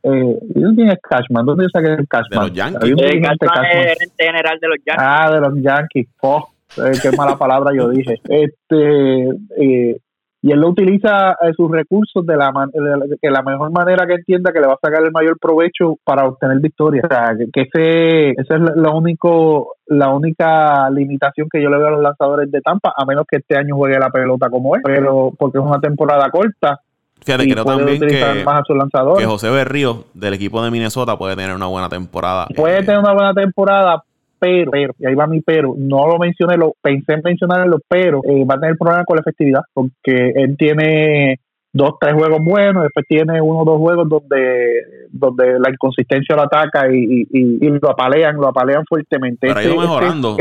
[0.02, 1.44] Eh, ¿Quién es Cashman?
[1.44, 2.30] ¿Dónde saca el Cashman?
[2.30, 2.94] De los Yankees.
[2.98, 5.06] Eh, Cashman es el general de los Yankees.
[5.06, 6.08] Ah, de los Yankees.
[6.22, 8.14] Oh, eh, qué mala palabra yo dije.
[8.28, 9.28] Este,
[9.58, 10.00] eh,
[10.44, 14.52] y él lo utiliza eh, sus recursos de la, de la mejor manera que entienda
[14.52, 17.02] que le va a sacar el mayor provecho para obtener victoria.
[17.04, 21.86] O sea, que, ese, esa es la, único, la única limitación que yo le veo
[21.86, 24.82] a los lanzadores de Tampa, a menos que este año juegue la pelota como es,
[24.84, 26.80] pero porque es una temporada corta.
[27.24, 29.24] Fíjate, creo también que, más a sus lanzadores.
[29.24, 32.48] que José Berrío del equipo de Minnesota puede tener una buena temporada.
[32.56, 34.02] Puede tener una buena temporada,
[34.42, 38.44] pero, y ahí va mi pero, no lo mencioné, lo pensé en mencionarlo, pero eh,
[38.44, 41.38] va a tener problemas con la efectividad, porque él tiene
[41.72, 44.82] dos, tres juegos buenos, después tiene uno o dos juegos donde,
[45.12, 49.46] donde la inconsistencia lo ataca y, y, lo apalean, lo apalean fuertemente.
[49.46, 50.36] Pero ha ido este, mejorando,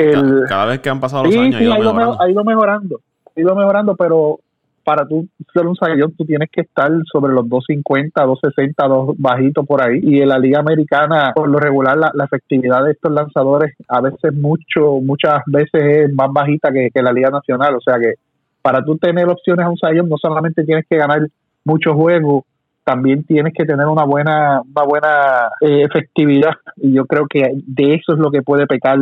[0.50, 1.62] cada, vez que han pasado los años.
[1.62, 3.00] ha ido mejorando,
[3.36, 4.40] ha ido mejorando, pero
[4.84, 9.66] para tú ser un sayón tú tienes que estar sobre los 250, 260, dos bajitos
[9.66, 10.00] por ahí.
[10.02, 14.34] Y en la liga americana, por lo regular, la, efectividad de estos lanzadores a veces
[14.34, 17.76] mucho, muchas veces es más bajita que, la liga nacional.
[17.76, 18.16] O sea que
[18.62, 21.28] para tú tener opciones a un sayón no solamente tienes que ganar
[21.64, 22.44] muchos juegos,
[22.84, 26.54] también tienes que tener una buena, una buena eh, efectividad.
[26.78, 28.98] Y yo creo que de eso es lo que puede pecar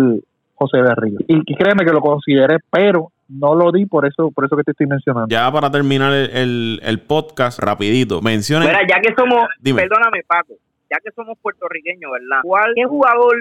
[0.56, 1.20] José Berrío.
[1.28, 4.64] Y, y créeme que lo consideré, pero no lo di por eso por eso que
[4.64, 5.28] te estoy mencionando.
[5.30, 8.66] Ya para terminar el, el, podcast, rapidito, menciona...
[8.66, 9.48] Mira, ya que somos...
[9.64, 10.56] Perdóname, Paco.
[10.90, 12.42] ya que somos puertorriqueños, ¿verdad?
[12.42, 13.36] ¿Cuál, qué jugador,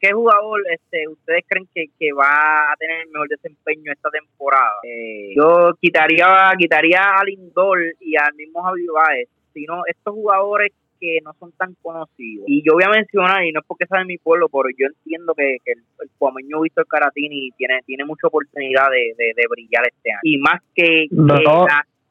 [0.00, 4.72] qué jugador este, ustedes creen que, que va a tener el mejor desempeño esta temporada?
[4.82, 6.26] Eh, yo quitaría,
[6.58, 11.74] quitaría a Lindor y al mismo Javi Baez, sino estos jugadores que no son tan
[11.82, 12.44] conocidos.
[12.46, 14.86] Y yo voy a mencionar, y no es porque sea de mi pueblo, pero yo
[14.86, 20.10] entiendo que, el, el cuameño Víctor Caratini tiene, tiene mucha oportunidad de, de, brillar este
[20.10, 20.20] año.
[20.22, 21.06] Y más que,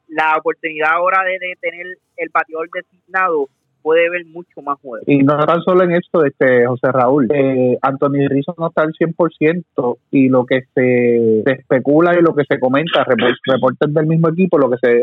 [0.08, 1.86] la, oportunidad ahora de, tener
[2.16, 3.48] el bateador designado
[3.82, 5.08] puede ver mucho más juegos.
[5.08, 8.92] Y no tan solo en esto, este José Raúl, eh, Anthony Rizzo no está al
[8.92, 14.28] 100% y lo que se, se, especula y lo que se comenta, reportes del mismo
[14.28, 15.02] equipo, lo que se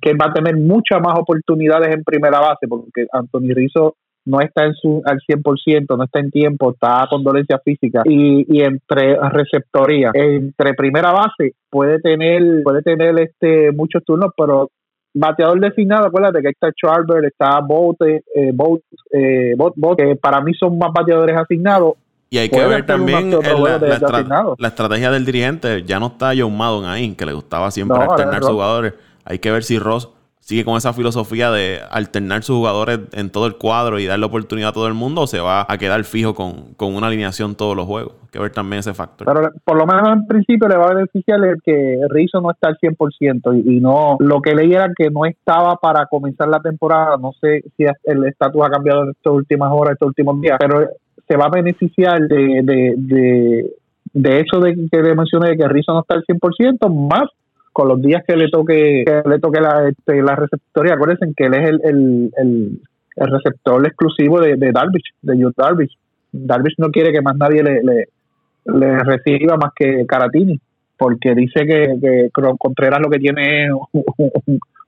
[0.00, 4.64] que va a tener muchas más oportunidades en primera base, porque Anthony Rizzo no está
[4.64, 9.16] en su al 100%, no está en tiempo, está con dolencia física y, y entre
[9.30, 14.70] receptoría, entre primera base puede tener puede tener este muchos turnos, pero
[15.14, 18.82] bateador designado, acuérdate que está Charver, está Bote, eh, Bote,
[19.12, 19.54] eh,
[19.96, 21.94] que para mí son más bateadores asignados.
[22.30, 25.84] Y hay que ver también la, estrategia del dirigente.
[25.84, 28.94] Ya no está John Madden ahí, que le gustaba siempre alternar jugadores.
[29.24, 30.10] Hay que ver si Ross
[30.44, 34.70] sigue con esa filosofía de alternar sus jugadores en todo el cuadro y darle oportunidad
[34.70, 37.86] a todo el mundo o se va a quedar fijo con, una alineación todos los
[37.86, 38.12] juegos.
[38.24, 39.26] Hay que ver también ese factor.
[39.26, 42.68] Pero por lo menos en principio le va a beneficiar el que Rizzo no está
[42.68, 46.60] al 100% y, y no lo que leí era que no estaba para comenzar la
[46.60, 47.16] temporada.
[47.16, 50.90] No sé si el estatus ha cambiado en estas últimas horas, estos últimos días, pero
[51.26, 53.70] se va a beneficiar de, de, de,
[54.12, 57.30] de eso de que le mencioné de que Rizzo no está al 100%, más
[57.74, 60.94] con los días que le toque que le toque la, este, la receptoría.
[60.94, 62.80] Acuérdense que él es el, el,
[63.16, 65.92] el, receptor exclusivo de, de Darvish, de Yu Darvish.
[66.30, 70.58] Darvish no quiere que más nadie le, le, reciba más que Caratini,
[70.96, 73.72] porque dice que, que Contreras lo que tiene es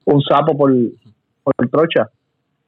[0.05, 0.73] un, sapo por,
[1.43, 2.09] por el trocha.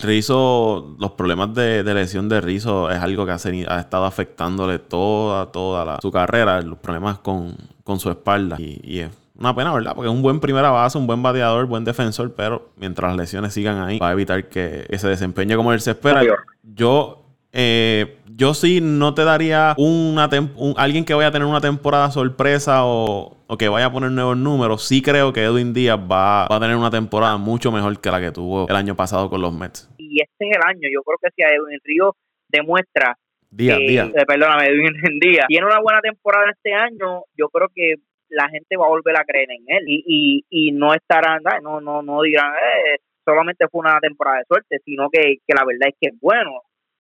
[0.01, 5.99] Rizo, los problemas de, lesión de Rizo es algo que ha, estado afectándole toda, toda
[6.01, 7.55] su carrera, los problemas con,
[7.85, 8.57] con su espalda.
[8.59, 9.95] Y, y es una pena, ¿verdad?
[9.95, 13.55] Porque es un buen primera base, un buen bateador, buen defensor, pero mientras las lesiones
[13.55, 16.23] sigan ahí, va a evitar que ese desempeño como él se espera.
[16.63, 20.29] Yo, eh, yo sí no te daría una
[20.77, 24.85] alguien que vaya a tener una temporada sorpresa o, que vaya a poner nuevos números.
[24.85, 28.33] Sí creo que Edwin Díaz va, a tener una temporada mucho mejor que la que
[28.33, 29.89] tuvo el año pasado con los Mets.
[29.99, 30.89] Y este es el año.
[30.93, 32.17] Yo creo que si Edwin Río
[32.49, 33.17] demuestra
[33.51, 34.09] Díaz, Díaz.
[34.15, 35.47] Eh, perdóname, Edwin Díaz.
[35.49, 37.23] Tiene una buena temporada este año.
[37.37, 37.95] Yo creo que
[38.31, 39.85] la gente va a volver a creer en él.
[39.87, 44.45] Y, y, y no estarán, no, no, no dirán, eh, solamente fue una temporada de
[44.49, 46.51] suerte, sino que, la verdad es que es bueno,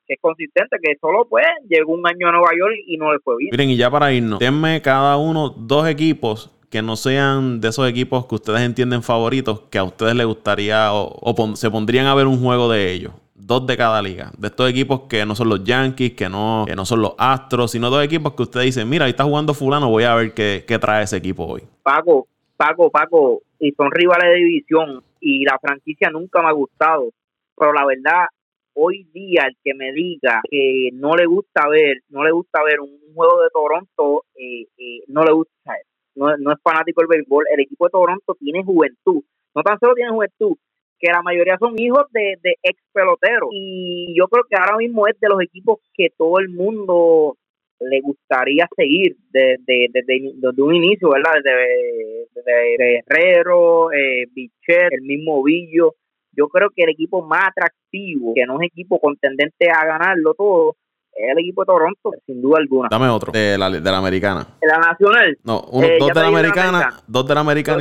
[0.06, 3.18] que es consistente, que solo pues llegó un año a Nueva York y no le
[3.20, 3.50] fue bien.
[3.52, 7.88] Miren, y ya para irnos, denme cada uno dos equipos que no sean de esos
[7.88, 12.26] equipos que ustedes entienden favoritos, que a ustedes les gustaría o se pondrían a ver
[12.26, 13.12] un juego de ellos
[13.48, 14.30] dos de cada liga.
[14.38, 17.72] De estos equipos que no son los Yankees, que no, que no son los Astros,
[17.72, 20.64] sino dos equipos que usted dice, mira, ahí está jugando fulano, voy a ver qué,
[20.68, 21.62] qué trae ese equipo hoy.
[21.82, 27.08] Paco, Paco, Paco, y son rivales de división y la franquicia nunca me ha gustado,
[27.56, 28.26] pero la verdad,
[28.74, 32.80] hoy día el que me diga que no le gusta ver, no le gusta ver
[32.80, 35.72] un juego de Toronto, eh, eh, no le gusta,
[36.16, 39.22] no, no es fanático del béisbol, el equipo de Toronto tiene juventud,
[39.54, 40.54] no tan solo tiene juventud,
[40.98, 43.50] que la mayoría son hijos de, de ex peloteros.
[43.52, 47.36] Y yo creo que ahora mismo es de los equipos que todo el mundo
[47.80, 51.34] le gustaría seguir desde de, de, un inicio, ¿verdad?
[52.34, 55.94] Desde, Herrero, eh, Bichet, el mismo Villo.
[56.32, 60.76] Yo creo que el equipo más atractivo, que no es equipo contendente a ganarlo todo,
[61.12, 62.88] es el equipo de Toronto, sin duda alguna.
[62.90, 64.46] Dame otro, de la, de la americana.
[64.60, 65.36] De la nacional.
[65.42, 67.78] No, eh, dos, de la americana, dos de la americana,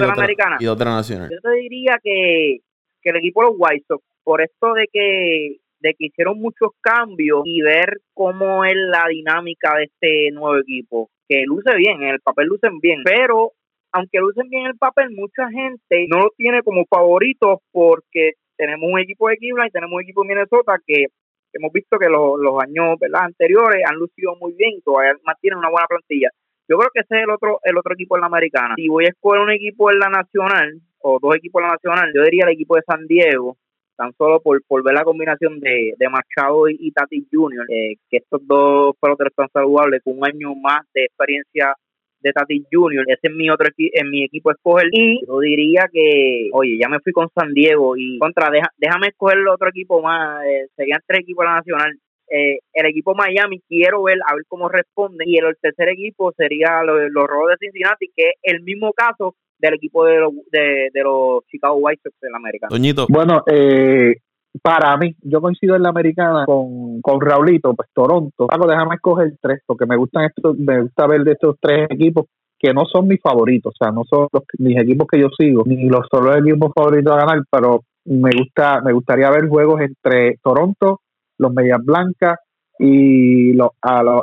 [0.59, 1.29] y, dos de la nacional.
[1.29, 2.61] Yo te diría que
[3.07, 6.71] que el equipo de los White Sox, por esto de que de que hicieron muchos
[6.81, 12.09] cambios y ver cómo es la dinámica de este nuevo equipo, que luce bien, en
[12.09, 13.51] el papel lucen bien, pero
[13.91, 18.89] aunque lucen bien en el papel, mucha gente no lo tiene como favorito porque tenemos
[18.91, 21.05] un equipo de Cleveland y tenemos un equipo de Minnesota que
[21.53, 25.87] hemos visto que los, los años anteriores han lucido muy bien todavía mantienen una buena
[25.87, 26.29] plantilla.
[26.69, 28.75] Yo creo que ese es el otro el otro equipo en la americana.
[28.75, 32.11] Si voy a escoger un equipo en la nacional, o dos equipos de la Nacional,
[32.13, 33.57] yo diría el equipo de San Diego,
[33.95, 38.17] tan solo por, por ver la combinación de, de Machado y, Tati Jr., eh, que
[38.17, 41.73] estos dos peloteros están saludables, con un año más de experiencia
[42.19, 46.49] de Tati Jr., ese es mi otro en mi equipo escoger y yo diría que,
[46.53, 50.43] oye, ya me fui con San Diego y contra, déjame escoger el otro equipo más,
[50.45, 51.99] eh, serían tres equipos de la Nacional,
[52.29, 56.83] eh, el equipo Miami quiero ver a ver cómo responde y el, tercer equipo sería
[56.83, 60.89] los, los Rojos de Cincinnati que es el mismo caso del equipo de los, de,
[61.03, 62.67] los Chicago White Sox en la América.
[62.69, 63.07] Doñito.
[63.09, 64.17] Bueno, eh,
[64.61, 68.47] para mí, yo coincido en la americana con, con Raulito, pues Toronto.
[68.47, 72.25] Paco, déjame escoger tres, porque me gustan estos, me gusta ver de estos tres equipos
[72.59, 75.63] que no son mis favoritos, o sea, no son los, mis equipos que yo sigo,
[75.65, 80.37] ni los solo equipos favoritos a ganar, pero me gusta, me gustaría ver juegos entre
[80.41, 81.01] Toronto,
[81.37, 82.39] los Medias Blancas
[82.79, 84.21] y los, a los,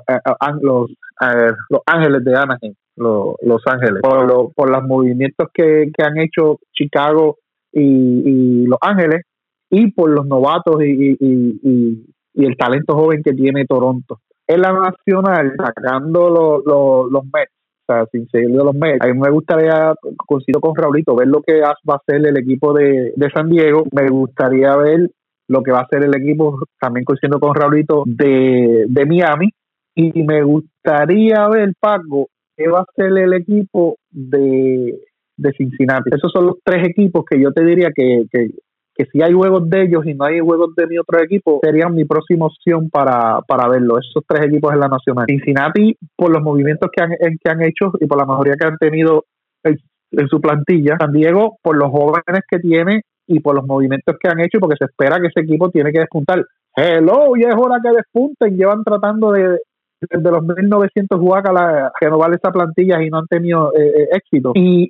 [0.61, 0.91] los,
[1.69, 6.59] los Ángeles de Anaheim, los, los Ángeles, por, por los movimientos que, que han hecho
[6.73, 7.39] Chicago
[7.73, 9.23] y, Los Ángeles
[9.71, 14.21] y por los novatos y, y, y, el talento joven que tiene Toronto.
[14.47, 17.53] En la nacional, sacando los, los, los Mets,
[17.87, 19.95] o sea, sin seguir de los Mets, a mí me gustaría,
[20.27, 23.85] coincido con Raulito, ver lo que va a hacer el equipo de, de San Diego.
[23.93, 25.11] Me gustaría ver
[25.49, 29.51] lo que va a hacer el equipo, también coincido con Raulito, de, de Miami.
[29.95, 34.99] Y me gustaría ver, Paco, qué va a hacer el equipo de,
[35.37, 36.11] de Cincinnati.
[36.15, 38.49] Esos son los tres equipos que yo te diría que, que,
[39.13, 42.05] si hay juegos de ellos y no hay juegos de mi otro equipo, serían mi
[42.05, 43.99] próxima opción para, para verlo.
[43.99, 45.27] Esos tres equipos en la Nacional.
[45.29, 48.79] Cincinnati, por los movimientos que han, que han hecho y por la mayoría que han
[48.79, 49.25] tenido
[49.65, 49.79] en,
[50.29, 50.97] su plantilla.
[51.01, 54.77] San Diego, por los jóvenes que tiene y por los movimientos que han hecho, porque
[54.79, 56.45] se espera que ese equipo tiene que despuntar.
[56.77, 58.57] Hello, ya es hora que despunten.
[58.57, 59.59] Llevan tratando de,
[60.01, 61.21] desde los 1900
[61.53, 64.53] la renovar esa plantilla y no han tenido eh, eh, éxito.
[64.55, 64.89] Y,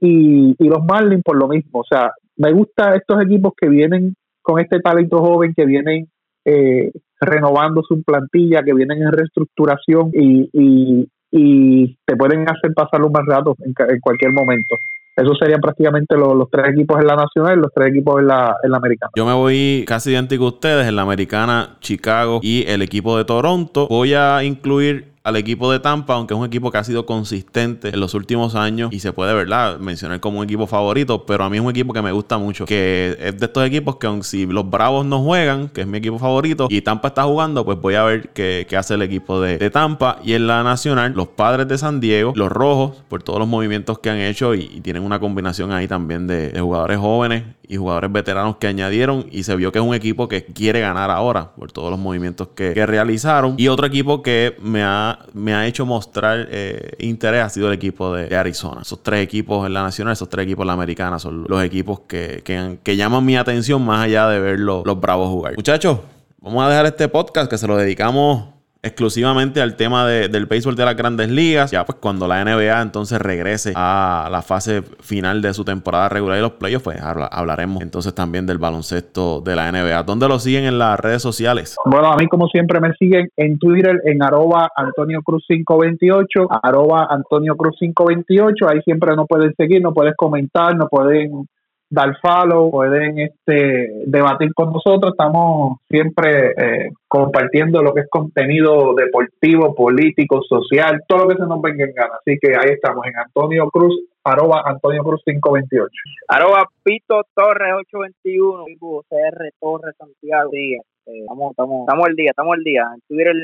[0.58, 1.80] y, los Marlins por lo mismo.
[1.80, 6.08] O sea, me gusta estos equipos que vienen con este talento joven, que vienen
[6.44, 13.02] eh, renovando su plantilla, que vienen en reestructuración y, y, y te pueden hacer pasar
[13.02, 14.76] un buen rato en, en cualquier momento.
[15.16, 18.26] Esos serían prácticamente los, los, tres equipos en la nacional y los tres equipos en
[18.26, 19.12] la, en la americana.
[19.14, 23.24] Yo me voy casi idéntico a ustedes, en la americana, Chicago y el equipo de
[23.24, 23.86] Toronto.
[23.88, 27.88] Voy a incluir al equipo de Tampa, aunque es un equipo que ha sido consistente
[27.88, 31.50] en los últimos años y se puede, ¿verdad?, mencionar como un equipo favorito, pero a
[31.50, 34.22] mí es un equipo que me gusta mucho, que es de estos equipos que aun
[34.22, 37.80] si los Bravos no juegan, que es mi equipo favorito, y Tampa está jugando, pues
[37.80, 40.18] voy a ver qué, hace el equipo de, Tampa.
[40.22, 44.00] Y en la nacional, los Padres de San Diego, los Rojos, por todos los movimientos
[44.00, 48.56] que han hecho y, tienen una combinación ahí también de, jugadores jóvenes y jugadores veteranos
[48.56, 51.90] que añadieron y se vio que es un equipo que quiere ganar ahora por todos
[51.90, 53.54] los movimientos que, que realizaron.
[53.56, 57.74] Y otro equipo que me ha me ha hecho mostrar eh, interés ha sido el
[57.74, 58.82] equipo de, Arizona.
[58.82, 62.00] Esos tres equipos en la nacional, esos tres equipos en la americana son los equipos
[62.00, 62.42] que,
[62.82, 65.54] que, llaman mi atención más allá de ver los, los bravos jugar.
[65.56, 65.98] Muchachos,
[66.40, 68.53] vamos a dejar este podcast que se lo dedicamos
[68.84, 71.70] exclusivamente al tema del béisbol de las grandes ligas.
[71.70, 76.38] Ya pues cuando la NBA entonces regrese a la fase final de su temporada regular
[76.38, 80.02] y los playoffs, pues hablaremos entonces también del baloncesto de la NBA.
[80.02, 81.76] ¿Dónde lo siguen en las redes sociales?
[81.84, 87.06] Bueno, a mí como siempre me siguen en Twitter en arroba Antonio Cruz 528, arroba
[87.10, 88.68] Antonio Cruz 528.
[88.68, 91.48] Ahí siempre nos pueden seguir, nos pueden comentar, nos pueden
[91.88, 95.12] dar follow, pueden este, debatir con nosotros.
[95.12, 101.46] Estamos siempre eh, compartiendo lo que es contenido deportivo, político, social, todo lo que se
[101.46, 102.14] nos venga en gana.
[102.18, 105.88] Así que ahí estamos en Antonio Cruz, arroba Antonio Cruz 528.
[106.28, 108.64] Arroba Pito Torres 821,
[109.08, 110.50] CR Torres Santiago.
[110.52, 113.36] Sí, este, estamos, estamos, estamos el día, estamos el día en Twitter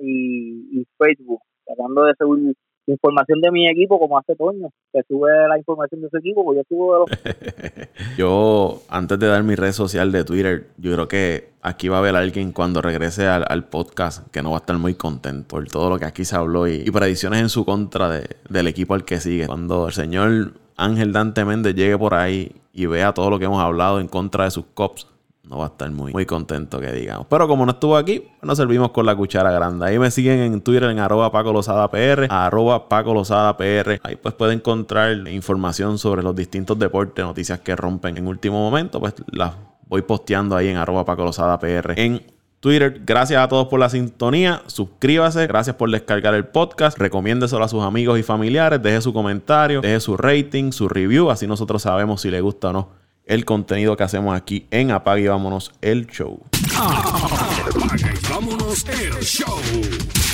[0.00, 2.54] y, y Facebook, tratando de seguir
[2.92, 6.58] información de mi equipo como hace Toño, que sube la información de su equipo, pues
[6.58, 8.16] yo subo de los...
[8.18, 11.98] yo, antes de dar mi red social de Twitter, yo creo que aquí va a
[12.00, 15.90] haber alguien cuando regrese al, podcast que no va a estar muy contento por todo
[15.90, 19.20] lo que aquí se habló y, predicciones en su contra de, del equipo al que
[19.20, 19.46] sigue.
[19.46, 23.62] Cuando el señor Ángel Dante Méndez llegue por ahí y vea todo lo que hemos
[23.62, 25.06] hablado en contra de sus cops,
[25.48, 27.26] no va a estar muy, muy contento que digamos.
[27.28, 29.86] Pero como no estuvo aquí, nos servimos con la cuchara grande.
[29.86, 34.00] Ahí me siguen en Twitter en arroba Paco Lozada PR, arroba Paco PR.
[34.02, 39.00] Ahí pues pueden encontrar información sobre los distintos deportes, noticias que rompen en último momento.
[39.00, 39.54] Pues las
[39.86, 41.30] voy posteando ahí en arroba Paco
[41.60, 42.22] PR en
[42.60, 43.00] Twitter.
[43.06, 44.62] Gracias a todos por la sintonía.
[44.66, 45.46] Suscríbase.
[45.46, 46.98] Gracias por descargar el podcast.
[46.98, 48.82] Recomiéndeselo a sus amigos y familiares.
[48.82, 49.80] Deje su comentario.
[49.80, 51.30] Deje su rating, su review.
[51.30, 52.97] Así nosotros sabemos si le gusta o no
[53.28, 56.42] el contenido que hacemos aquí en Apague y Vámonos el Show.
[58.88, 60.27] El Show.